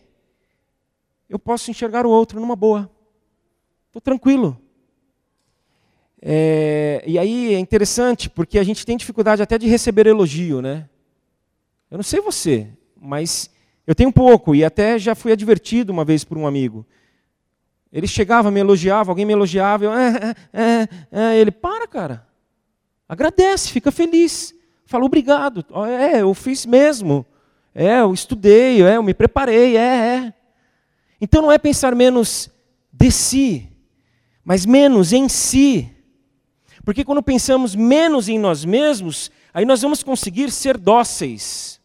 eu 1.28 1.40
posso 1.40 1.72
enxergar 1.72 2.06
o 2.06 2.10
outro 2.12 2.40
numa 2.40 2.56
boa. 2.56 2.88
Estou 3.88 4.00
tranquilo. 4.00 4.62
É, 6.22 7.04
e 7.08 7.18
aí 7.18 7.56
é 7.56 7.60
interessante, 7.60 8.30
porque 8.30 8.60
a 8.60 8.64
gente 8.64 8.86
tem 8.86 8.96
dificuldade 8.96 9.42
até 9.42 9.58
de 9.58 9.68
receber 9.68 10.06
elogio, 10.06 10.62
né? 10.62 10.88
Eu 11.90 11.98
não 11.98 12.04
sei 12.04 12.22
você, 12.22 12.70
mas 12.96 13.50
eu 13.88 13.96
tenho 13.96 14.10
um 14.10 14.14
pouco, 14.14 14.54
e 14.54 14.64
até 14.64 15.00
já 15.00 15.16
fui 15.16 15.32
advertido 15.32 15.92
uma 15.92 16.06
vez 16.06 16.24
por 16.24 16.38
um 16.38 16.46
amigo. 16.46 16.86
Ele 17.92 18.08
chegava, 18.08 18.52
me 18.52 18.60
elogiava, 18.60 19.12
alguém 19.12 19.26
me 19.26 19.34
elogiava, 19.34 19.86
eu, 19.86 19.94
é, 19.94 20.36
é, 20.54 20.90
é, 21.12 21.38
ele, 21.38 21.52
para, 21.52 21.88
cara. 21.88 22.28
Agradece, 23.08 23.72
fica 23.72 23.92
feliz. 23.92 24.54
Fala, 24.86 25.06
obrigado. 25.06 25.66
É, 25.88 26.22
eu 26.22 26.34
fiz 26.34 26.66
mesmo. 26.66 27.26
É, 27.74 28.00
eu 28.00 28.14
estudei, 28.14 28.82
é, 28.82 28.98
eu 28.98 29.04
me 29.04 29.14
preparei, 29.14 29.78
é, 29.78 29.82
é. 29.82 30.34
Então 31.22 31.42
não 31.42 31.52
é 31.52 31.58
pensar 31.58 31.96
menos 31.96 32.50
de 32.92 33.12
si, 33.12 33.70
mas 34.44 34.66
menos 34.66 35.14
em 35.14 35.30
si. 35.30 35.90
Porque 36.84 37.04
quando 37.04 37.22
pensamos 37.22 37.76
menos 37.76 38.30
em 38.30 38.40
nós 38.40 38.66
mesmos, 38.66 39.30
aí 39.54 39.66
nós 39.66 39.82
vamos 39.82 40.04
conseguir 40.04 40.52
ser 40.52 40.78
dóceis. 40.78 41.80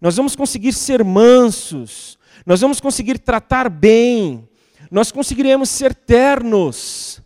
Nós 0.00 0.16
vamos 0.16 0.34
conseguir 0.34 0.72
ser 0.72 1.04
mansos. 1.04 2.18
Nós 2.44 2.60
vamos 2.60 2.80
conseguir 2.80 3.18
tratar 3.18 3.70
bem 3.70 4.48
nós 4.90 5.12
conseguiremos 5.12 5.68
ser 5.68 5.94
ternos. 5.94 7.22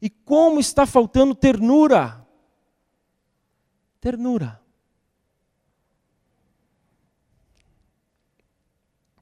E 0.00 0.08
como 0.08 0.60
está 0.60 0.86
faltando 0.86 1.34
ternura? 1.34 2.24
Ternura. 4.00 4.60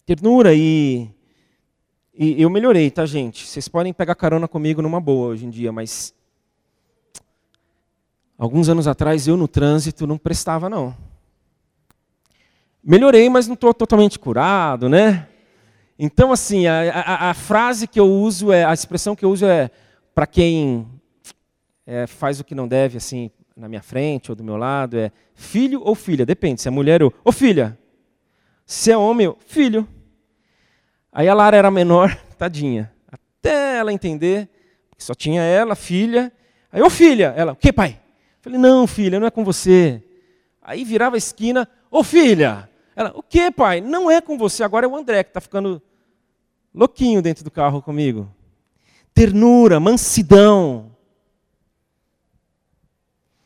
Ternura 0.04 0.54
e, 0.54 1.10
e 2.14 2.40
eu 2.40 2.48
melhorei, 2.48 2.90
tá, 2.90 3.04
gente? 3.04 3.46
Vocês 3.46 3.66
podem 3.66 3.92
pegar 3.92 4.14
carona 4.14 4.46
comigo 4.46 4.80
numa 4.80 5.00
boa 5.00 5.28
hoje 5.28 5.46
em 5.46 5.50
dia, 5.50 5.72
mas 5.72 6.14
alguns 8.38 8.68
anos 8.68 8.86
atrás 8.86 9.26
eu 9.26 9.36
no 9.36 9.48
trânsito 9.48 10.06
não 10.06 10.16
prestava 10.16 10.70
não. 10.70 10.96
Melhorei, 12.84 13.28
mas 13.28 13.48
não 13.48 13.54
estou 13.54 13.74
totalmente 13.74 14.16
curado, 14.16 14.88
né? 14.88 15.28
Então, 15.98 16.30
assim, 16.30 16.66
a, 16.66 16.92
a, 16.92 17.30
a, 17.30 17.34
frase 17.34 17.86
que 17.86 17.98
eu 17.98 18.06
uso, 18.06 18.52
é, 18.52 18.64
a 18.64 18.74
expressão 18.74 19.16
que 19.16 19.24
eu 19.24 19.30
uso 19.30 19.46
é 19.46 19.70
para 20.14 20.26
quem 20.26 20.86
é, 21.86 22.06
faz 22.06 22.38
o 22.38 22.44
que 22.44 22.54
não 22.54 22.68
deve, 22.68 22.98
assim, 22.98 23.30
na 23.56 23.66
minha 23.68 23.82
frente 23.82 24.30
ou 24.30 24.36
do 24.36 24.44
meu 24.44 24.56
lado, 24.56 24.98
é 24.98 25.10
filho 25.34 25.80
ou 25.82 25.94
filha, 25.94 26.26
depende, 26.26 26.60
se 26.60 26.68
é 26.68 26.70
mulher 26.70 27.02
ou, 27.02 27.12
ô 27.24 27.32
filha. 27.32 27.78
Se 28.66 28.92
é 28.92 28.96
homem, 28.96 29.26
eu, 29.26 29.38
filho. 29.46 29.88
Aí 31.10 31.28
a 31.28 31.34
Lara 31.34 31.56
era 31.56 31.70
menor, 31.70 32.14
tadinha, 32.36 32.92
até 33.10 33.78
ela 33.78 33.92
entender, 33.92 34.50
só 34.98 35.14
tinha 35.14 35.40
ela, 35.40 35.74
filha. 35.74 36.30
Aí, 36.70 36.82
ô 36.82 36.90
filha, 36.90 37.32
ela, 37.36 37.52
o 37.52 37.56
que, 37.56 37.72
pai? 37.72 37.90
Eu 37.90 38.42
falei, 38.42 38.58
não, 38.58 38.86
filha, 38.86 39.18
não 39.18 39.26
é 39.26 39.30
com 39.30 39.44
você. 39.44 40.02
Aí 40.60 40.84
virava 40.84 41.16
a 41.16 41.18
esquina, 41.18 41.66
ô 41.90 42.04
filha. 42.04 42.68
Ela, 42.96 43.12
o 43.14 43.22
que, 43.22 43.50
pai? 43.50 43.82
Não 43.82 44.10
é 44.10 44.22
com 44.22 44.38
você, 44.38 44.64
agora 44.64 44.86
é 44.86 44.88
o 44.88 44.96
André 44.96 45.22
que 45.22 45.30
está 45.30 45.40
ficando 45.40 45.82
louquinho 46.74 47.20
dentro 47.20 47.44
do 47.44 47.50
carro 47.50 47.82
comigo. 47.82 48.26
Ternura, 49.12 49.78
mansidão. 49.78 50.90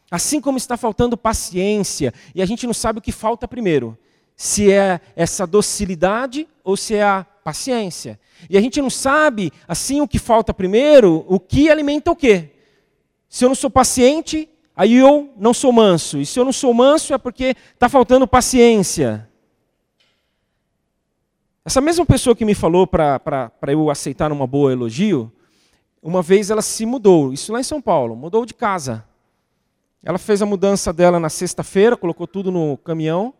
Assim 0.08 0.40
como 0.40 0.56
está 0.56 0.76
faltando 0.76 1.16
paciência, 1.16 2.14
e 2.34 2.40
a 2.40 2.46
gente 2.46 2.66
não 2.66 2.74
sabe 2.74 2.98
o 3.00 3.02
que 3.02 3.12
falta 3.12 3.46
primeiro, 3.46 3.98
se 4.36 4.72
é 4.72 5.00
essa 5.14 5.46
docilidade 5.46 6.48
ou 6.64 6.76
se 6.76 6.94
é 6.94 7.02
a 7.02 7.26
paciência. 7.44 8.18
E 8.48 8.56
a 8.56 8.60
gente 8.60 8.80
não 8.80 8.90
sabe, 8.90 9.52
assim, 9.68 10.00
o 10.00 10.08
que 10.08 10.18
falta 10.18 10.54
primeiro, 10.54 11.24
o 11.28 11.38
que 11.38 11.70
alimenta 11.70 12.10
o 12.10 12.16
quê. 12.16 12.50
Se 13.28 13.44
eu 13.44 13.48
não 13.48 13.54
sou 13.54 13.70
paciente, 13.70 14.48
aí 14.74 14.94
eu 14.94 15.32
não 15.36 15.54
sou 15.54 15.72
manso. 15.72 16.18
E 16.18 16.26
se 16.26 16.38
eu 16.38 16.44
não 16.44 16.52
sou 16.52 16.74
manso 16.74 17.14
é 17.14 17.18
porque 17.18 17.54
está 17.74 17.88
faltando 17.88 18.26
paciência. 18.26 19.29
Essa 21.70 21.80
mesma 21.80 22.04
pessoa 22.04 22.34
que 22.34 22.44
me 22.44 22.52
falou 22.52 22.84
para 22.84 23.52
eu 23.68 23.90
aceitar 23.90 24.32
uma 24.32 24.44
boa 24.44 24.72
elogio, 24.72 25.30
uma 26.02 26.20
vez 26.20 26.50
ela 26.50 26.62
se 26.62 26.84
mudou, 26.84 27.32
isso 27.32 27.52
lá 27.52 27.60
em 27.60 27.62
São 27.62 27.80
Paulo, 27.80 28.16
mudou 28.16 28.44
de 28.44 28.52
casa. 28.52 29.06
Ela 30.02 30.18
fez 30.18 30.42
a 30.42 30.46
mudança 30.46 30.92
dela 30.92 31.20
na 31.20 31.28
sexta-feira, 31.28 31.96
colocou 31.96 32.26
tudo 32.26 32.50
no 32.50 32.76
caminhão, 32.78 33.32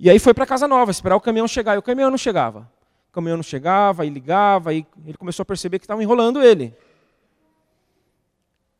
e 0.00 0.10
aí 0.10 0.18
foi 0.18 0.34
para 0.34 0.44
casa 0.44 0.66
nova, 0.66 0.90
esperar 0.90 1.14
o 1.14 1.20
caminhão 1.20 1.46
chegar. 1.46 1.76
E 1.76 1.78
o 1.78 1.82
caminhão 1.82 2.10
não 2.10 2.18
chegava. 2.18 2.68
O 3.08 3.12
caminhão 3.12 3.36
não 3.36 3.44
chegava, 3.44 4.04
e 4.04 4.10
ligava, 4.10 4.74
e 4.74 4.84
ele 5.06 5.16
começou 5.16 5.44
a 5.44 5.46
perceber 5.46 5.78
que 5.78 5.84
estavam 5.84 6.02
enrolando 6.02 6.42
ele. 6.42 6.74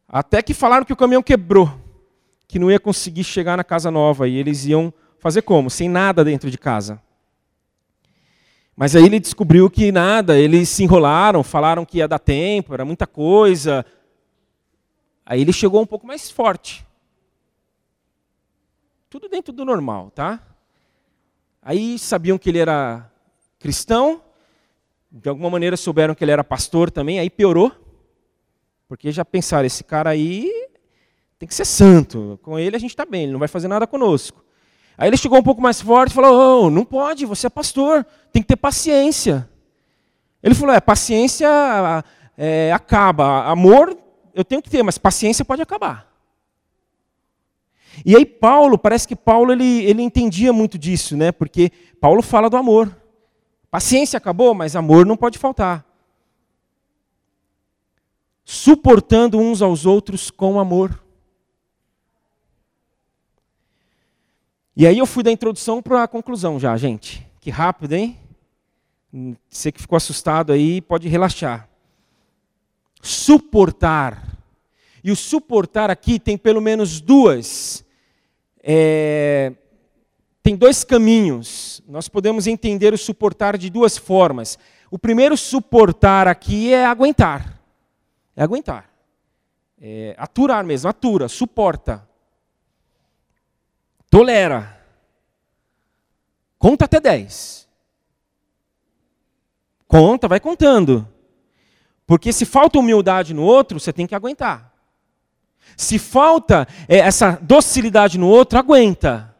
Até 0.08 0.42
que 0.42 0.52
falaram 0.52 0.84
que 0.84 0.92
o 0.92 0.96
caminhão 0.96 1.22
quebrou, 1.22 1.72
que 2.48 2.58
não 2.58 2.68
ia 2.72 2.80
conseguir 2.80 3.22
chegar 3.22 3.56
na 3.56 3.62
casa 3.62 3.88
nova, 3.88 4.26
e 4.26 4.34
eles 4.34 4.64
iam 4.64 4.92
fazer 5.20 5.42
como? 5.42 5.70
Sem 5.70 5.88
nada 5.88 6.24
dentro 6.24 6.50
de 6.50 6.58
casa. 6.58 7.00
Mas 8.76 8.96
aí 8.96 9.04
ele 9.04 9.20
descobriu 9.20 9.70
que 9.70 9.92
nada, 9.92 10.38
eles 10.38 10.68
se 10.68 10.82
enrolaram, 10.82 11.44
falaram 11.44 11.84
que 11.84 11.98
ia 11.98 12.08
dar 12.08 12.18
tempo, 12.18 12.74
era 12.74 12.84
muita 12.84 13.06
coisa. 13.06 13.86
Aí 15.24 15.40
ele 15.40 15.52
chegou 15.52 15.80
um 15.80 15.86
pouco 15.86 16.06
mais 16.06 16.30
forte. 16.30 16.84
Tudo 19.08 19.28
dentro 19.28 19.52
do 19.52 19.64
normal, 19.64 20.10
tá? 20.10 20.40
Aí 21.62 21.98
sabiam 21.98 22.36
que 22.36 22.48
ele 22.48 22.58
era 22.58 23.10
cristão, 23.60 24.20
de 25.10 25.28
alguma 25.28 25.48
maneira 25.48 25.76
souberam 25.76 26.14
que 26.14 26.24
ele 26.24 26.32
era 26.32 26.42
pastor 26.42 26.90
também, 26.90 27.20
aí 27.20 27.30
piorou. 27.30 27.70
Porque 28.88 29.12
já 29.12 29.24
pensaram, 29.24 29.64
esse 29.64 29.84
cara 29.84 30.10
aí 30.10 30.50
tem 31.38 31.48
que 31.48 31.54
ser 31.54 31.64
santo. 31.64 32.38
Com 32.42 32.58
ele 32.58 32.74
a 32.74 32.78
gente 32.78 32.90
está 32.90 33.06
bem, 33.06 33.22
ele 33.22 33.32
não 33.32 33.38
vai 33.38 33.48
fazer 33.48 33.68
nada 33.68 33.86
conosco. 33.86 34.44
Aí 34.96 35.08
ele 35.08 35.16
chegou 35.16 35.38
um 35.38 35.42
pouco 35.42 35.60
mais 35.60 35.80
forte 35.80 36.10
e 36.12 36.14
falou: 36.14 36.66
oh, 36.66 36.70
não 36.70 36.84
pode, 36.84 37.26
você 37.26 37.46
é 37.46 37.50
pastor, 37.50 38.06
tem 38.32 38.42
que 38.42 38.48
ter 38.48 38.56
paciência. 38.56 39.48
Ele 40.42 40.54
falou: 40.54 40.74
é, 40.74 40.80
paciência 40.80 41.48
é, 42.36 42.72
acaba, 42.72 43.44
amor 43.46 43.96
eu 44.34 44.44
tenho 44.44 44.60
que 44.60 44.68
ter, 44.68 44.82
mas 44.82 44.98
paciência 44.98 45.44
pode 45.44 45.62
acabar. 45.62 46.12
E 48.04 48.16
aí 48.16 48.26
Paulo, 48.26 48.76
parece 48.76 49.06
que 49.06 49.14
Paulo 49.14 49.52
ele, 49.52 49.84
ele 49.84 50.02
entendia 50.02 50.52
muito 50.52 50.76
disso, 50.76 51.16
né? 51.16 51.30
Porque 51.30 51.70
Paulo 52.00 52.20
fala 52.20 52.50
do 52.50 52.56
amor. 52.56 52.94
Paciência 53.70 54.16
acabou, 54.16 54.52
mas 54.52 54.74
amor 54.74 55.06
não 55.06 55.16
pode 55.16 55.38
faltar. 55.38 55.86
Suportando 58.44 59.38
uns 59.38 59.62
aos 59.62 59.86
outros 59.86 60.30
com 60.30 60.58
amor. 60.58 61.03
E 64.76 64.88
aí 64.88 64.98
eu 64.98 65.06
fui 65.06 65.22
da 65.22 65.30
introdução 65.30 65.80
para 65.80 66.02
a 66.02 66.08
conclusão 66.08 66.58
já, 66.58 66.76
gente. 66.76 67.24
Que 67.40 67.48
rápido, 67.48 67.92
hein? 67.92 68.18
Você 69.48 69.70
que 69.70 69.80
ficou 69.80 69.96
assustado 69.96 70.52
aí, 70.52 70.80
pode 70.80 71.06
relaxar. 71.06 71.68
Suportar. 73.00 74.36
E 75.04 75.12
o 75.12 75.16
suportar 75.16 75.90
aqui 75.90 76.18
tem 76.18 76.36
pelo 76.36 76.60
menos 76.60 77.00
duas. 77.00 77.84
É, 78.60 79.52
tem 80.42 80.56
dois 80.56 80.82
caminhos. 80.82 81.80
Nós 81.86 82.08
podemos 82.08 82.48
entender 82.48 82.92
o 82.92 82.98
suportar 82.98 83.56
de 83.56 83.70
duas 83.70 83.96
formas. 83.96 84.58
O 84.90 84.98
primeiro 84.98 85.36
suportar 85.36 86.26
aqui 86.26 86.72
é 86.72 86.84
aguentar. 86.84 87.60
É 88.34 88.42
aguentar. 88.42 88.90
É 89.80 90.16
aturar 90.18 90.64
mesmo, 90.64 90.90
atura, 90.90 91.28
suporta 91.28 92.08
tolera. 94.14 94.80
Conta 96.56 96.84
até 96.84 97.00
10. 97.00 97.68
Conta, 99.88 100.28
vai 100.28 100.38
contando. 100.38 101.08
Porque 102.06 102.32
se 102.32 102.46
falta 102.46 102.78
humildade 102.78 103.34
no 103.34 103.42
outro, 103.42 103.80
você 103.80 103.92
tem 103.92 104.06
que 104.06 104.14
aguentar. 104.14 104.72
Se 105.76 105.98
falta 105.98 106.68
é, 106.86 106.98
essa 106.98 107.40
docilidade 107.42 108.16
no 108.16 108.28
outro, 108.28 108.56
aguenta. 108.56 109.34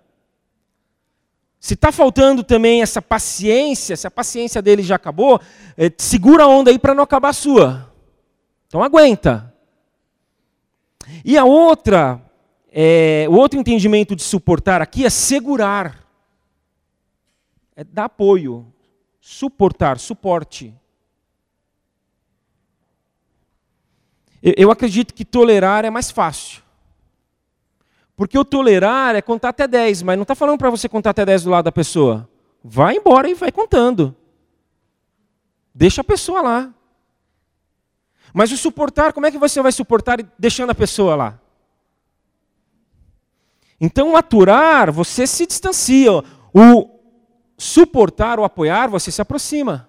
Se 1.61 1.75
está 1.75 1.92
faltando 1.92 2.42
também 2.42 2.83
essa 2.83 3.01
paciência, 3.01 3.96
se 3.96 4.09
a 4.09 4.11
paciência 4.11 4.61
dele 4.61 4.83
já 4.83 4.96
acabou, 4.96 5.40
é, 5.77 5.88
segura 5.96 6.42
a 6.42 6.49
onda 6.49 6.72
aí 6.72 6.81
para 6.81 6.94
não 6.94 7.05
acabar 7.05 7.29
a 7.29 7.33
sua. 7.33 7.94
Então 8.66 8.83
aguenta. 8.83 9.55
E 11.25 11.38
a 11.38 11.44
outra 11.44 12.20
é, 12.77 13.29
o 13.29 13.35
outro 13.35 13.61
entendimento 13.61 14.17
de 14.17 14.23
suportar 14.25 14.83
aqui 14.83 15.07
é 15.07 15.11
segurar, 15.11 16.05
é 17.77 17.85
dar 17.85 18.07
apoio, 18.07 18.67
suportar, 19.21 19.97
suporte. 19.97 20.75
Eu, 24.43 24.55
eu 24.57 24.71
acredito 24.73 25.15
que 25.15 25.25
tolerar 25.25 25.85
é 25.85 25.91
mais 25.91 26.11
fácil. 26.11 26.65
Porque 28.17 28.37
o 28.37 28.45
tolerar 28.45 29.15
é 29.15 29.23
contar 29.23 29.51
até 29.51 29.69
10, 29.69 30.03
mas 30.03 30.17
não 30.17 30.23
está 30.23 30.35
falando 30.35 30.59
para 30.59 30.71
você 30.71 30.89
contar 30.89 31.11
até 31.11 31.25
10 31.25 31.45
do 31.45 31.51
lado 31.51 31.67
da 31.67 31.73
pessoa. 31.73 32.29
Vai 32.61 32.97
embora 32.97 33.29
e 33.29 33.35
vai 33.35 33.53
contando. 33.53 34.17
Deixa 35.73 36.01
a 36.01 36.05
pessoa 36.05 36.43
lá. 36.43 36.75
Mas 38.33 38.51
o 38.51 38.57
suportar, 38.57 39.13
como 39.13 39.27
é 39.27 39.31
que 39.31 39.39
você 39.39 39.63
vai 39.63 39.71
suportar 39.71 40.19
deixando 40.37 40.71
a 40.71 40.75
pessoa 40.75 41.15
lá? 41.15 41.43
Então, 43.81 44.17
aturar, 44.17 44.91
você 44.93 45.27
se 45.27 45.47
distancia. 45.47 46.11
O 46.55 46.91
suportar 47.57 48.39
ou 48.39 48.45
apoiar, 48.45 48.89
você 48.89 49.11
se 49.11 49.21
aproxima. 49.21 49.89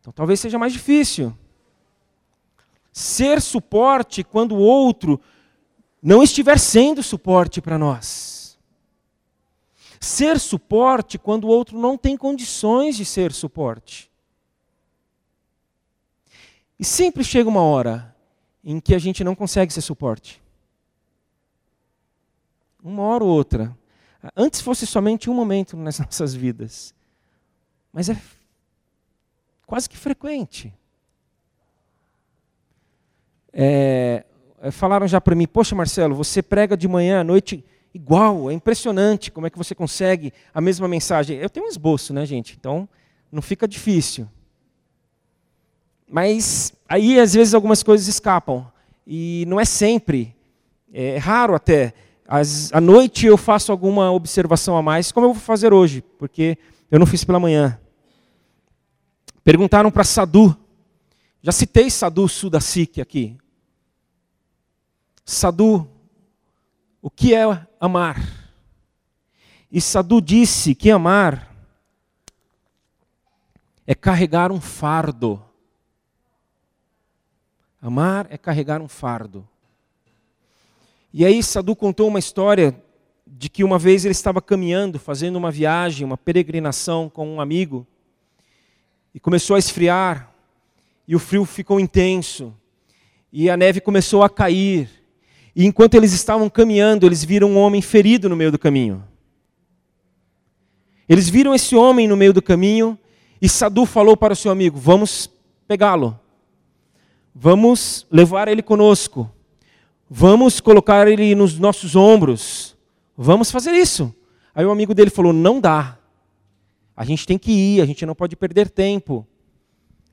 Então, 0.00 0.12
talvez 0.12 0.40
seja 0.40 0.58
mais 0.58 0.72
difícil. 0.72 1.36
Ser 2.92 3.40
suporte 3.40 4.24
quando 4.24 4.52
o 4.52 4.60
outro 4.60 5.20
não 6.02 6.22
estiver 6.22 6.58
sendo 6.58 7.02
suporte 7.02 7.60
para 7.60 7.78
nós. 7.78 8.58
Ser 10.00 10.40
suporte 10.40 11.18
quando 11.18 11.44
o 11.44 11.48
outro 11.48 11.78
não 11.78 11.98
tem 11.98 12.16
condições 12.16 12.96
de 12.96 13.04
ser 13.04 13.32
suporte. 13.32 14.10
E 16.78 16.84
sempre 16.84 17.22
chega 17.22 17.48
uma 17.48 17.60
hora 17.60 18.16
em 18.64 18.80
que 18.80 18.94
a 18.94 18.98
gente 18.98 19.22
não 19.22 19.34
consegue 19.34 19.72
ser 19.72 19.82
suporte. 19.82 20.42
Uma 22.82 23.02
hora 23.02 23.24
ou 23.24 23.30
outra. 23.30 23.76
Antes 24.36 24.60
fosse 24.60 24.86
somente 24.86 25.30
um 25.30 25.34
momento 25.34 25.76
nas 25.76 25.98
nossas 26.00 26.34
vidas. 26.34 26.94
Mas 27.92 28.08
é 28.08 28.20
quase 29.66 29.88
que 29.88 29.96
frequente. 29.96 30.72
É, 33.52 34.24
é 34.60 34.70
falaram 34.70 35.08
já 35.08 35.20
para 35.20 35.34
mim, 35.34 35.46
poxa 35.46 35.74
Marcelo, 35.74 36.14
você 36.14 36.42
prega 36.42 36.76
de 36.76 36.86
manhã 36.86 37.20
à 37.20 37.24
noite 37.24 37.64
igual, 37.92 38.50
é 38.50 38.54
impressionante 38.54 39.30
como 39.30 39.46
é 39.46 39.50
que 39.50 39.58
você 39.58 39.74
consegue 39.74 40.32
a 40.54 40.60
mesma 40.60 40.86
mensagem. 40.86 41.36
Eu 41.38 41.50
tenho 41.50 41.66
um 41.66 41.68
esboço, 41.68 42.12
né, 42.12 42.24
gente? 42.24 42.56
Então 42.58 42.88
não 43.30 43.42
fica 43.42 43.66
difícil. 43.66 44.28
Mas 46.08 46.72
aí 46.88 47.18
às 47.18 47.34
vezes 47.34 47.54
algumas 47.54 47.82
coisas 47.82 48.08
escapam. 48.08 48.66
E 49.06 49.44
não 49.48 49.58
é 49.58 49.64
sempre, 49.64 50.36
é 50.92 51.18
raro 51.18 51.54
até. 51.54 51.94
Às, 52.30 52.72
à 52.72 52.80
noite 52.80 53.26
eu 53.26 53.36
faço 53.36 53.72
alguma 53.72 54.12
observação 54.12 54.76
a 54.76 54.82
mais, 54.82 55.10
como 55.10 55.26
eu 55.26 55.32
vou 55.32 55.42
fazer 55.42 55.72
hoje, 55.72 56.00
porque 56.16 56.56
eu 56.88 56.96
não 56.96 57.04
fiz 57.04 57.24
pela 57.24 57.40
manhã. 57.40 57.76
Perguntaram 59.42 59.90
para 59.90 60.04
Sadu, 60.04 60.56
já 61.42 61.50
citei 61.50 61.90
Sadu 61.90 62.28
Sudasik 62.28 63.00
aqui. 63.00 63.36
Sadu, 65.24 65.90
o 67.02 67.10
que 67.10 67.34
é 67.34 67.66
amar? 67.80 68.16
E 69.68 69.80
Sadu 69.80 70.20
disse 70.20 70.72
que 70.72 70.88
amar 70.88 71.52
é 73.84 73.94
carregar 73.94 74.52
um 74.52 74.60
fardo. 74.60 75.42
Amar 77.82 78.28
é 78.30 78.38
carregar 78.38 78.80
um 78.80 78.86
fardo. 78.86 79.48
E 81.12 81.24
aí 81.24 81.42
Sadu 81.42 81.74
contou 81.74 82.06
uma 82.06 82.20
história 82.20 82.80
de 83.26 83.48
que 83.48 83.64
uma 83.64 83.80
vez 83.80 84.04
ele 84.04 84.12
estava 84.12 84.40
caminhando, 84.40 84.96
fazendo 84.96 85.34
uma 85.36 85.50
viagem, 85.50 86.06
uma 86.06 86.16
peregrinação 86.16 87.08
com 87.08 87.26
um 87.26 87.40
amigo, 87.40 87.84
e 89.12 89.18
começou 89.18 89.56
a 89.56 89.58
esfriar, 89.58 90.32
e 91.08 91.16
o 91.16 91.18
frio 91.18 91.44
ficou 91.44 91.80
intenso, 91.80 92.54
e 93.32 93.50
a 93.50 93.56
neve 93.56 93.80
começou 93.80 94.22
a 94.22 94.30
cair. 94.30 94.88
E 95.54 95.66
enquanto 95.66 95.94
eles 95.94 96.12
estavam 96.12 96.48
caminhando, 96.48 97.06
eles 97.06 97.24
viram 97.24 97.50
um 97.50 97.58
homem 97.58 97.82
ferido 97.82 98.28
no 98.28 98.36
meio 98.36 98.52
do 98.52 98.58
caminho. 98.58 99.02
Eles 101.08 101.28
viram 101.28 101.52
esse 101.52 101.74
homem 101.74 102.06
no 102.06 102.16
meio 102.16 102.32
do 102.32 102.40
caminho, 102.40 102.96
e 103.42 103.48
Sadu 103.48 103.84
falou 103.84 104.16
para 104.16 104.32
o 104.32 104.36
seu 104.36 104.52
amigo: 104.52 104.78
Vamos 104.78 105.28
pegá-lo, 105.66 106.16
vamos 107.34 108.06
levar 108.12 108.46
ele 108.46 108.62
conosco 108.62 109.28
Vamos 110.12 110.58
colocar 110.58 111.06
ele 111.06 111.36
nos 111.36 111.56
nossos 111.56 111.94
ombros. 111.94 112.76
Vamos 113.16 113.48
fazer 113.52 113.70
isso. 113.70 114.12
Aí 114.52 114.66
o 114.66 114.70
amigo 114.72 114.92
dele 114.92 115.08
falou: 115.08 115.32
Não 115.32 115.60
dá. 115.60 115.96
A 116.96 117.04
gente 117.04 117.24
tem 117.24 117.38
que 117.38 117.52
ir, 117.52 117.80
a 117.80 117.86
gente 117.86 118.04
não 118.04 118.14
pode 118.14 118.34
perder 118.34 118.68
tempo. 118.68 119.24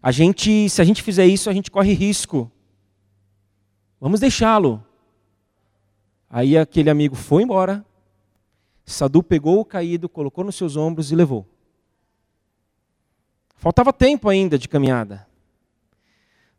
A 0.01 0.11
gente, 0.11 0.69
se 0.69 0.79
a 0.79 0.85
gente 0.85 1.01
fizer 1.01 1.25
isso, 1.25 1.49
a 1.49 1.53
gente 1.53 1.71
corre 1.71 1.93
risco. 1.93 2.51
Vamos 3.99 4.19
deixá-lo. 4.19 4.85
Aí 6.29 6.55
aquele 6.55 6.91
amigo 6.91 7.15
foi 7.15 7.41
embora. 7.41 7.83
Sadu 8.85 9.23
pegou 9.23 9.59
o 9.59 9.65
caído, 9.65 10.07
colocou 10.07 10.43
nos 10.43 10.55
seus 10.55 10.75
ombros 10.75 11.11
e 11.11 11.15
levou. 11.15 11.43
Faltava 13.55 13.91
tempo 13.91 14.29
ainda 14.29 14.59
de 14.59 14.69
caminhada. 14.69 15.27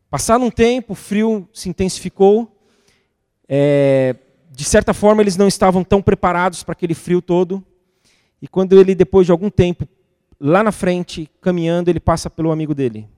Passado 0.09 0.43
um 0.43 0.51
tempo, 0.51 0.91
o 0.91 0.95
frio 0.95 1.47
se 1.53 1.69
intensificou. 1.69 2.58
É, 3.51 4.15
de 4.51 4.63
certa 4.63 4.93
forma, 4.93 5.23
eles 5.23 5.35
não 5.35 5.47
estavam 5.47 5.83
tão 5.83 6.01
preparados 6.01 6.61
para 6.61 6.73
aquele 6.73 6.93
frio 6.93 7.21
todo. 7.21 7.65
E 8.39 8.47
quando 8.47 8.79
ele, 8.79 8.93
depois 8.93 9.25
de 9.25 9.31
algum 9.31 9.49
tempo, 9.49 9.87
lá 10.39 10.63
na 10.63 10.71
frente, 10.71 11.29
caminhando, 11.41 11.89
ele 11.89 11.99
passa 11.99 12.29
pelo 12.29 12.51
amigo 12.51 12.75
dele. 12.75 13.09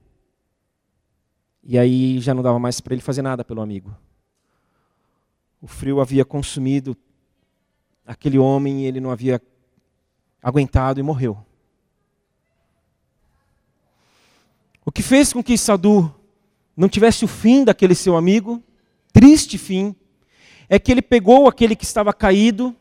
E 1.63 1.77
aí 1.77 2.19
já 2.19 2.33
não 2.33 2.41
dava 2.41 2.57
mais 2.57 2.79
para 2.79 2.93
ele 2.93 3.01
fazer 3.01 3.21
nada 3.21 3.43
pelo 3.43 3.61
amigo. 3.61 3.95
O 5.61 5.67
frio 5.67 5.99
havia 5.99 6.25
consumido 6.25 6.97
aquele 8.05 8.39
homem 8.39 8.81
e 8.81 8.85
ele 8.85 8.99
não 8.99 9.11
havia 9.11 9.39
aguentado 10.41 10.99
e 10.99 11.03
morreu. 11.03 11.37
O 14.83 14.91
que 14.91 15.03
fez 15.03 15.31
com 15.31 15.43
que 15.43 15.55
Sadu 15.57 16.13
não 16.75 16.89
tivesse 16.89 17.23
o 17.23 17.27
fim 17.27 17.63
daquele 17.63 17.93
seu 17.93 18.17
amigo, 18.17 18.63
triste 19.13 19.57
fim, 19.59 19.95
é 20.73 20.79
que 20.79 20.89
ele 20.89 21.01
pegou 21.01 21.49
aquele 21.49 21.75
que 21.75 21.83
estava 21.83 22.13
caído 22.13 22.73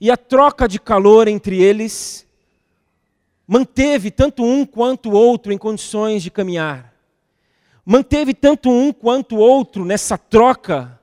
e 0.00 0.08
a 0.08 0.16
troca 0.16 0.68
de 0.68 0.78
calor 0.78 1.26
entre 1.26 1.60
eles 1.60 2.24
manteve 3.44 4.08
tanto 4.08 4.44
um 4.44 4.64
quanto 4.64 5.10
o 5.10 5.14
outro 5.14 5.52
em 5.52 5.58
condições 5.58 6.22
de 6.22 6.30
caminhar. 6.30 6.94
Manteve 7.84 8.34
tanto 8.34 8.70
um 8.70 8.92
quanto 8.92 9.34
o 9.34 9.40
outro 9.40 9.84
nessa 9.84 10.16
troca 10.16 10.96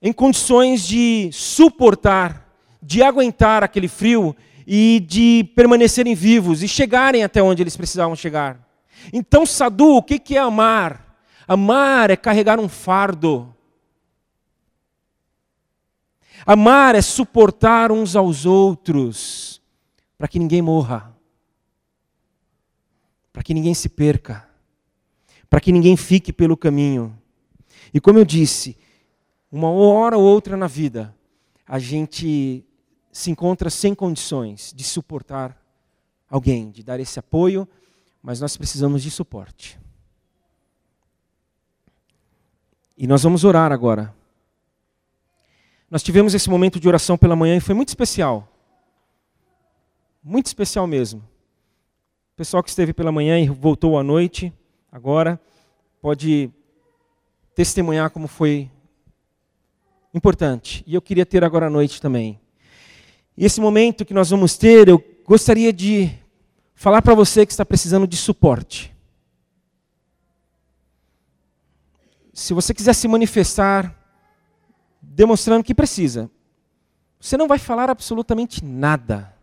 em 0.00 0.12
condições 0.12 0.86
de 0.86 1.28
suportar, 1.32 2.48
de 2.80 3.02
aguentar 3.02 3.64
aquele 3.64 3.88
frio 3.88 4.34
e 4.64 5.04
de 5.04 5.50
permanecerem 5.56 6.14
vivos 6.14 6.62
e 6.62 6.68
chegarem 6.68 7.24
até 7.24 7.42
onde 7.42 7.64
eles 7.64 7.76
precisavam 7.76 8.14
chegar. 8.14 8.60
Então, 9.12 9.44
Sadu, 9.44 9.96
o 9.96 10.02
que 10.04 10.36
é 10.36 10.38
amar? 10.38 11.18
Amar 11.48 12.12
é 12.12 12.16
carregar 12.16 12.60
um 12.60 12.68
fardo. 12.68 13.52
Amar 16.50 16.94
é 16.94 17.02
suportar 17.02 17.92
uns 17.92 18.16
aos 18.16 18.46
outros, 18.46 19.60
para 20.16 20.26
que 20.26 20.38
ninguém 20.38 20.62
morra, 20.62 21.14
para 23.30 23.42
que 23.42 23.52
ninguém 23.52 23.74
se 23.74 23.86
perca, 23.86 24.48
para 25.50 25.60
que 25.60 25.70
ninguém 25.70 25.94
fique 25.94 26.32
pelo 26.32 26.56
caminho. 26.56 27.14
E 27.92 28.00
como 28.00 28.18
eu 28.18 28.24
disse, 28.24 28.78
uma 29.52 29.68
hora 29.68 30.16
ou 30.16 30.24
outra 30.24 30.56
na 30.56 30.66
vida, 30.66 31.14
a 31.66 31.78
gente 31.78 32.64
se 33.12 33.30
encontra 33.30 33.68
sem 33.68 33.94
condições 33.94 34.72
de 34.74 34.84
suportar 34.84 35.54
alguém, 36.30 36.70
de 36.70 36.82
dar 36.82 36.98
esse 36.98 37.18
apoio, 37.18 37.68
mas 38.22 38.40
nós 38.40 38.56
precisamos 38.56 39.02
de 39.02 39.10
suporte. 39.10 39.78
E 42.96 43.06
nós 43.06 43.22
vamos 43.22 43.44
orar 43.44 43.70
agora. 43.70 44.16
Nós 45.90 46.02
tivemos 46.02 46.34
esse 46.34 46.50
momento 46.50 46.78
de 46.78 46.86
oração 46.86 47.16
pela 47.16 47.34
manhã 47.34 47.56
e 47.56 47.60
foi 47.60 47.74
muito 47.74 47.88
especial. 47.88 48.46
Muito 50.22 50.46
especial 50.46 50.86
mesmo. 50.86 51.20
O 51.20 52.36
pessoal 52.36 52.62
que 52.62 52.68
esteve 52.68 52.92
pela 52.92 53.10
manhã 53.10 53.40
e 53.40 53.48
voltou 53.48 53.98
à 53.98 54.02
noite, 54.02 54.52
agora, 54.92 55.40
pode 56.00 56.50
testemunhar 57.54 58.10
como 58.10 58.28
foi 58.28 58.70
importante. 60.12 60.84
E 60.86 60.94
eu 60.94 61.00
queria 61.00 61.24
ter 61.24 61.42
agora 61.42 61.66
à 61.66 61.70
noite 61.70 62.00
também. 62.00 62.38
E 63.36 63.44
esse 63.44 63.60
momento 63.60 64.04
que 64.04 64.12
nós 64.12 64.28
vamos 64.30 64.58
ter, 64.58 64.88
eu 64.88 65.02
gostaria 65.24 65.72
de 65.72 66.10
falar 66.74 67.00
para 67.00 67.14
você 67.14 67.46
que 67.46 67.52
está 67.52 67.64
precisando 67.64 68.06
de 68.06 68.16
suporte. 68.16 68.94
Se 72.32 72.52
você 72.52 72.72
quiser 72.74 72.92
se 72.94 73.08
manifestar 73.08 73.97
demonstrando 75.18 75.64
que 75.64 75.74
precisa, 75.74 76.30
você 77.18 77.36
não 77.36 77.48
vai 77.48 77.58
falar 77.58 77.90
absolutamente 77.90 78.64
nada. 78.64 79.34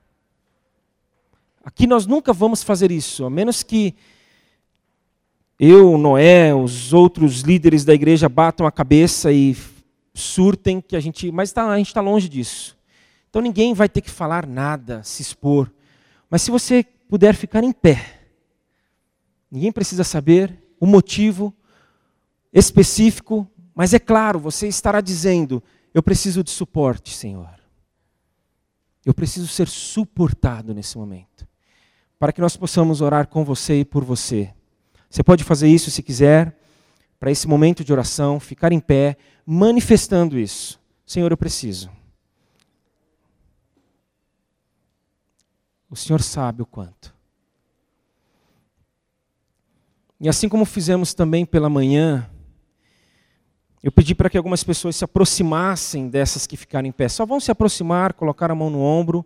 Aqui 1.66 1.86
nós 1.86 2.06
nunca 2.06 2.32
vamos 2.32 2.64
fazer 2.64 2.94
isso, 2.94 3.26
a 3.26 3.30
menos 3.30 3.62
que 3.62 3.94
eu, 5.60 5.98
Noé, 5.98 6.56
os 6.56 6.94
outros 6.94 7.42
líderes 7.42 7.84
da 7.84 7.94
igreja 7.94 8.30
batam 8.30 8.66
a 8.66 8.72
cabeça 8.72 9.34
e 9.34 9.54
surtem 10.14 10.80
que 10.80 10.96
a 10.96 11.00
gente. 11.02 11.30
Mas 11.30 11.52
tá, 11.52 11.70
a 11.70 11.78
gente 11.78 11.88
está 11.88 12.00
longe 12.00 12.30
disso. 12.30 12.78
Então 13.30 13.42
ninguém 13.42 13.74
vai 13.74 13.90
ter 13.90 14.00
que 14.00 14.10
falar 14.10 14.48
nada, 14.48 15.04
se 15.04 15.22
expor. 15.22 15.70
Mas 16.30 16.42
se 16.42 16.52
você 16.52 16.86
puder 17.10 17.36
ficar 17.36 17.66
em 17.66 17.74
pé, 17.74 18.22
ninguém 19.52 19.74
precisa 19.74 20.06
saber 20.06 20.58
o 20.80 20.86
motivo 20.86 21.54
específico, 22.54 23.46
mas 23.76 23.94
é 23.94 24.00
claro, 24.00 24.40
você 24.40 24.68
estará 24.68 25.02
dizendo: 25.02 25.62
Eu 25.94 26.02
preciso 26.02 26.42
de 26.42 26.50
suporte, 26.50 27.14
Senhor. 27.14 27.54
Eu 29.06 29.14
preciso 29.14 29.48
ser 29.48 29.68
suportado 29.68 30.74
nesse 30.74 30.98
momento. 30.98 31.46
Para 32.18 32.32
que 32.32 32.42
nós 32.42 32.56
possamos 32.56 33.02
orar 33.02 33.28
com 33.28 33.44
você 33.44 33.82
e 33.82 33.86
por 33.86 34.04
você. 34.04 34.52
Você 35.10 35.22
pode 35.22 35.44
fazer 35.44 35.68
isso 35.68 35.92
se 35.92 36.02
quiser, 36.02 36.58
para 37.20 37.30
esse 37.30 37.48
momento 37.48 37.84
de 37.84 37.92
oração, 37.92 38.40
ficar 38.40 38.72
em 38.72 38.80
pé 38.80 39.18
manifestando 39.46 40.40
isso. 40.40 40.80
Senhor, 41.06 41.30
eu 41.30 41.38
preciso. 41.38 41.92
O 45.90 45.96
Senhor 45.96 46.22
sabe 46.22 46.62
o 46.62 46.66
quanto. 46.66 47.14
E 50.20 50.28
assim 50.28 50.50
como 50.50 50.66
fizemos 50.66 51.14
também 51.14 51.46
pela 51.46 51.70
manhã, 51.70 52.28
eu 53.86 53.92
pedi 53.92 54.16
para 54.16 54.32
que 54.32 54.36
algumas 54.36 54.64
pessoas 54.64 54.96
se 54.96 55.04
aproximassem 55.04 56.10
dessas 56.10 56.48
que 56.48 56.58
ficaram 56.58 56.88
em 56.88 56.92
pé. 56.92 57.08
Só 57.08 57.24
vão 57.24 57.40
se 57.40 57.52
aproximar, 57.52 58.14
colocar 58.14 58.50
a 58.50 58.56
mão 58.56 58.68
no 58.68 58.80
ombro. 58.80 59.24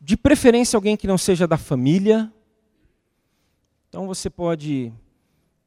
De 0.00 0.16
preferência, 0.16 0.76
alguém 0.76 0.96
que 0.96 1.06
não 1.06 1.16
seja 1.16 1.46
da 1.46 1.56
família. 1.56 2.32
Então 3.88 4.08
você 4.08 4.28
pode 4.28 4.92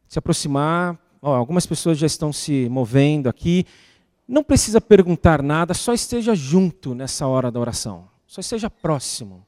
se 0.06 0.20
aproximar, 0.20 1.00
algumas 1.22 1.66
pessoas 1.66 1.98
já 1.98 2.06
estão 2.06 2.34
se 2.34 2.68
movendo 2.68 3.30
aqui. 3.30 3.66
Não 4.28 4.44
precisa 4.44 4.82
perguntar 4.82 5.42
nada, 5.42 5.74
só 5.74 5.94
esteja 5.94 6.36
junto 6.36 6.94
nessa 6.94 7.26
hora 7.26 7.50
da 7.50 7.58
oração. 7.58 8.10
Só 8.28 8.42
esteja 8.42 8.70
próximo. 8.70 9.48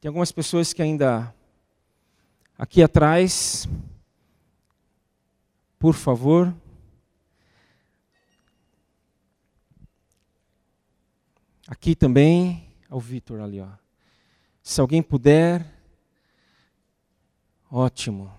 Tem 0.00 0.08
algumas 0.08 0.30
pessoas 0.30 0.72
que 0.72 0.80
ainda 0.80 1.34
aqui 2.56 2.80
atrás, 2.80 3.68
por 5.80 5.94
favor. 5.94 6.54
Aqui 11.70 11.94
também, 11.94 12.66
ao 12.88 12.98
Vitor 12.98 13.40
ali, 13.40 13.60
ó. 13.60 13.68
Se 14.62 14.80
alguém 14.80 15.02
puder, 15.02 15.66
ótimo. 17.70 18.32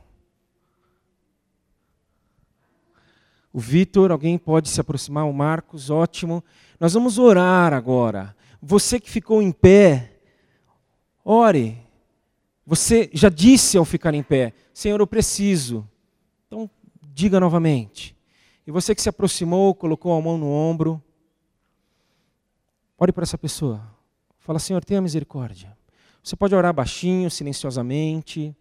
O 3.53 3.59
Vitor, 3.59 4.11
alguém 4.11 4.35
pode 4.35 4.67
se 4.67 4.81
aproximar, 4.81 5.27
o 5.27 5.33
Marcos, 5.33 5.91
ótimo. 5.91 6.43
Nós 6.79 6.93
vamos 6.93 7.19
orar 7.19 7.71
agora. 7.71 8.35
Você 8.59 8.99
que 8.99 9.11
ficou 9.11 9.43
em 9.43 9.51
pé, 9.51 10.19
ore. 11.23 11.77
Você 12.65 13.11
já 13.13 13.29
disse 13.29 13.77
ao 13.77 13.85
ficar 13.85 14.15
em 14.15 14.23
pé, 14.23 14.53
Senhor, 14.73 14.99
eu 14.99 15.07
preciso. 15.07 15.87
Então, 16.47 16.67
diga 17.13 17.39
novamente. 17.39 18.17
E 18.65 18.71
você 18.71 18.95
que 18.95 19.03
se 19.03 19.09
aproximou, 19.09 19.75
colocou 19.75 20.17
a 20.17 20.21
mão 20.21 20.35
no 20.35 20.47
ombro, 20.47 20.99
ore 22.99 23.12
para 23.12 23.23
essa 23.23 23.38
pessoa. 23.38 23.81
Fala, 24.38 24.59
Senhor, 24.59 24.83
tenha 24.83 25.01
misericórdia. 25.01 25.77
Você 26.23 26.35
pode 26.35 26.53
orar 26.53 26.73
baixinho, 26.73 27.31
silenciosamente. 27.31 28.55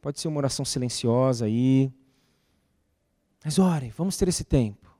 Pode 0.00 0.20
ser 0.20 0.28
uma 0.28 0.38
oração 0.38 0.64
silenciosa 0.64 1.46
aí. 1.46 1.92
Mas 3.44 3.58
ore, 3.58 3.92
vamos 3.96 4.16
ter 4.16 4.28
esse 4.28 4.44
tempo. 4.44 4.90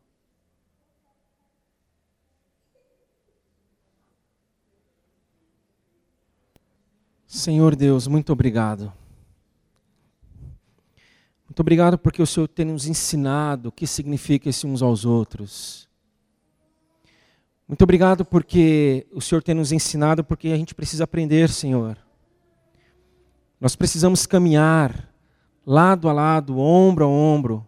Senhor 7.26 7.74
Deus, 7.74 8.06
muito 8.06 8.32
obrigado. 8.32 8.92
Muito 11.46 11.60
obrigado 11.60 11.98
porque 11.98 12.20
o 12.20 12.26
Senhor 12.26 12.48
tem 12.48 12.66
nos 12.66 12.86
ensinado 12.86 13.68
o 13.68 13.72
que 13.72 13.86
significa 13.86 14.48
esse 14.48 14.66
uns 14.66 14.82
aos 14.82 15.04
outros. 15.04 15.88
Muito 17.66 17.82
obrigado 17.82 18.24
porque 18.24 19.06
o 19.12 19.20
Senhor 19.20 19.42
tem 19.42 19.54
nos 19.54 19.72
ensinado, 19.72 20.22
porque 20.24 20.48
a 20.48 20.56
gente 20.56 20.74
precisa 20.74 21.04
aprender, 21.04 21.48
Senhor. 21.48 21.96
Nós 23.60 23.76
precisamos 23.76 24.26
caminhar 24.26 25.08
lado 25.64 26.08
a 26.08 26.12
lado, 26.12 26.58
ombro 26.58 27.04
a 27.04 27.08
ombro. 27.08 27.66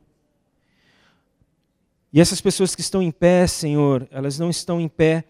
E 2.12 2.20
essas 2.20 2.40
pessoas 2.40 2.74
que 2.74 2.80
estão 2.80 3.02
em 3.02 3.10
pé, 3.10 3.46
Senhor, 3.46 4.06
elas 4.10 4.38
não 4.38 4.50
estão 4.50 4.80
em 4.80 4.88
pé 4.88 5.24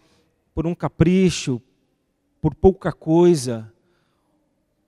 por 0.55 0.67
um 0.67 0.75
capricho, 0.75 1.61
por 2.41 2.55
pouca 2.55 2.93
coisa, 2.93 3.73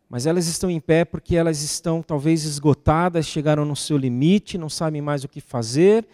mas 0.08 0.26
elas 0.26 0.46
estão 0.46 0.70
em 0.70 0.78
pé 0.78 1.04
porque 1.04 1.34
elas 1.36 1.62
estão 1.62 2.02
talvez 2.02 2.44
esgotadas, 2.44 3.26
chegaram 3.26 3.64
no 3.64 3.74
seu 3.74 3.96
limite, 3.96 4.58
não 4.58 4.68
sabem 4.68 5.02
mais 5.02 5.24
o 5.24 5.28
que 5.28 5.40
fazer, 5.40 6.06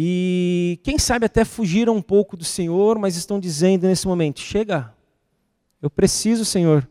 e 0.00 0.78
quem 0.84 0.96
sabe 0.96 1.26
até 1.26 1.44
fugiram 1.44 1.96
um 1.96 2.00
pouco 2.00 2.36
do 2.36 2.44
Senhor, 2.44 2.96
mas 3.00 3.16
estão 3.16 3.40
dizendo 3.40 3.88
nesse 3.88 4.06
momento: 4.06 4.38
chega, 4.38 4.94
eu 5.82 5.90
preciso, 5.90 6.44
Senhor, 6.44 6.88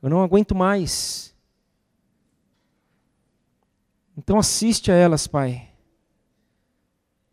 eu 0.00 0.08
não 0.08 0.22
aguento 0.22 0.54
mais. 0.54 1.34
Então 4.16 4.38
assiste 4.38 4.92
a 4.92 4.94
elas, 4.94 5.26
Pai. 5.26 5.70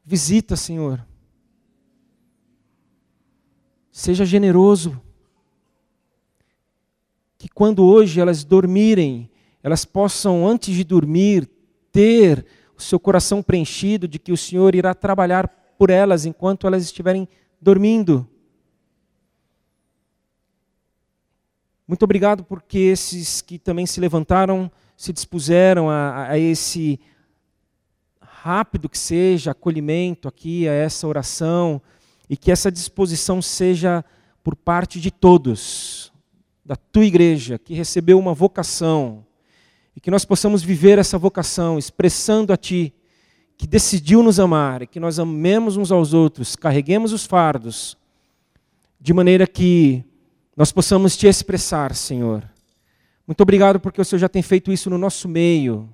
Visita, 0.04 0.56
Senhor. 0.56 1.06
Seja 3.92 4.26
generoso. 4.26 5.00
Que 7.38 7.48
quando 7.48 7.86
hoje 7.86 8.20
elas 8.20 8.44
dormirem, 8.44 9.30
elas 9.62 9.86
possam, 9.86 10.48
antes 10.48 10.74
de 10.74 10.84
dormir, 10.84 11.48
ter 11.92 12.44
o 12.78 12.82
seu 12.82 13.00
coração 13.00 13.42
preenchido 13.42 14.08
de 14.08 14.20
que 14.20 14.32
o 14.32 14.38
Senhor 14.38 14.76
irá 14.76 14.94
trabalhar 14.94 15.48
por 15.78 15.90
elas 15.90 16.26
enquanto 16.26 16.68
elas 16.68 16.84
estiverem 16.84 17.28
dormindo. 17.62 18.28
Muito 21.88 22.04
obrigado 22.04 22.44
porque 22.44 22.78
esses 22.78 23.42
que 23.42 23.58
também 23.58 23.86
se 23.86 24.00
levantaram 24.00 24.72
se 24.98 25.13
dispuseram 25.13 25.90
a, 25.90 26.30
a 26.30 26.40
esse 26.40 27.00
rápido 28.20 28.90
que 28.90 28.98
seja 28.98 29.52
acolhimento 29.52 30.28
aqui 30.28 30.68
a 30.68 30.74
essa 30.74 31.08
oração 31.08 31.82
e 32.30 32.36
que 32.36 32.52
essa 32.52 32.72
disposição 32.72 33.42
seja 33.42 34.04
por 34.44 34.56
parte 34.56 35.00
de 35.00 35.12
todos, 35.12 36.12
da 36.66 36.76
tua 36.76 37.06
igreja, 37.06 37.60
que 37.60 37.74
recebeu 37.74 38.18
uma 38.18 38.34
vocação, 38.34 39.26
e 39.98 40.00
que 40.00 40.12
nós 40.12 40.24
possamos 40.24 40.62
viver 40.62 41.00
essa 41.00 41.18
vocação 41.18 41.80
expressando 41.80 42.54
a 42.54 42.58
Ti, 42.58 42.94
que 43.58 43.66
decidiu 43.66 44.22
nos 44.22 44.40
amar, 44.40 44.84
e 44.84 44.88
que 44.88 45.00
nós 45.00 45.18
amemos 45.18 45.76
uns 45.76 45.92
aos 45.92 46.14
outros, 46.14 46.56
carreguemos 46.56 47.12
os 47.12 47.26
fardos, 47.26 47.98
de 49.02 49.12
maneira 49.12 49.48
que 49.48 50.04
nós 50.56 50.72
possamos 50.72 51.18
Te 51.18 51.26
expressar, 51.26 51.96
Senhor. 51.96 52.48
Muito 53.26 53.42
obrigado 53.42 53.80
porque 53.80 54.00
o 54.00 54.06
Senhor 54.06 54.20
já 54.20 54.30
tem 54.30 54.44
feito 54.44 54.72
isso 54.72 54.88
no 54.88 55.00
nosso 55.00 55.28
meio. 55.28 55.90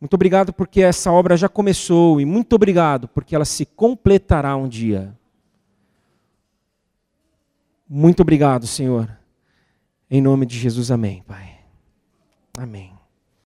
Muito 0.00 0.14
obrigado 0.14 0.52
porque 0.52 0.80
essa 0.80 1.10
obra 1.10 1.36
já 1.36 1.48
começou, 1.48 2.20
e 2.20 2.24
muito 2.24 2.54
obrigado 2.54 3.08
porque 3.08 3.34
ela 3.34 3.44
se 3.44 3.66
completará 3.66 4.54
um 4.56 4.68
dia. 4.68 5.12
Muito 7.88 8.20
obrigado, 8.20 8.68
Senhor. 8.68 9.10
Em 10.08 10.22
nome 10.22 10.46
de 10.46 10.56
Jesus, 10.56 10.92
amém, 10.92 11.24
Pai. 11.26 11.53
Amém. 12.58 12.93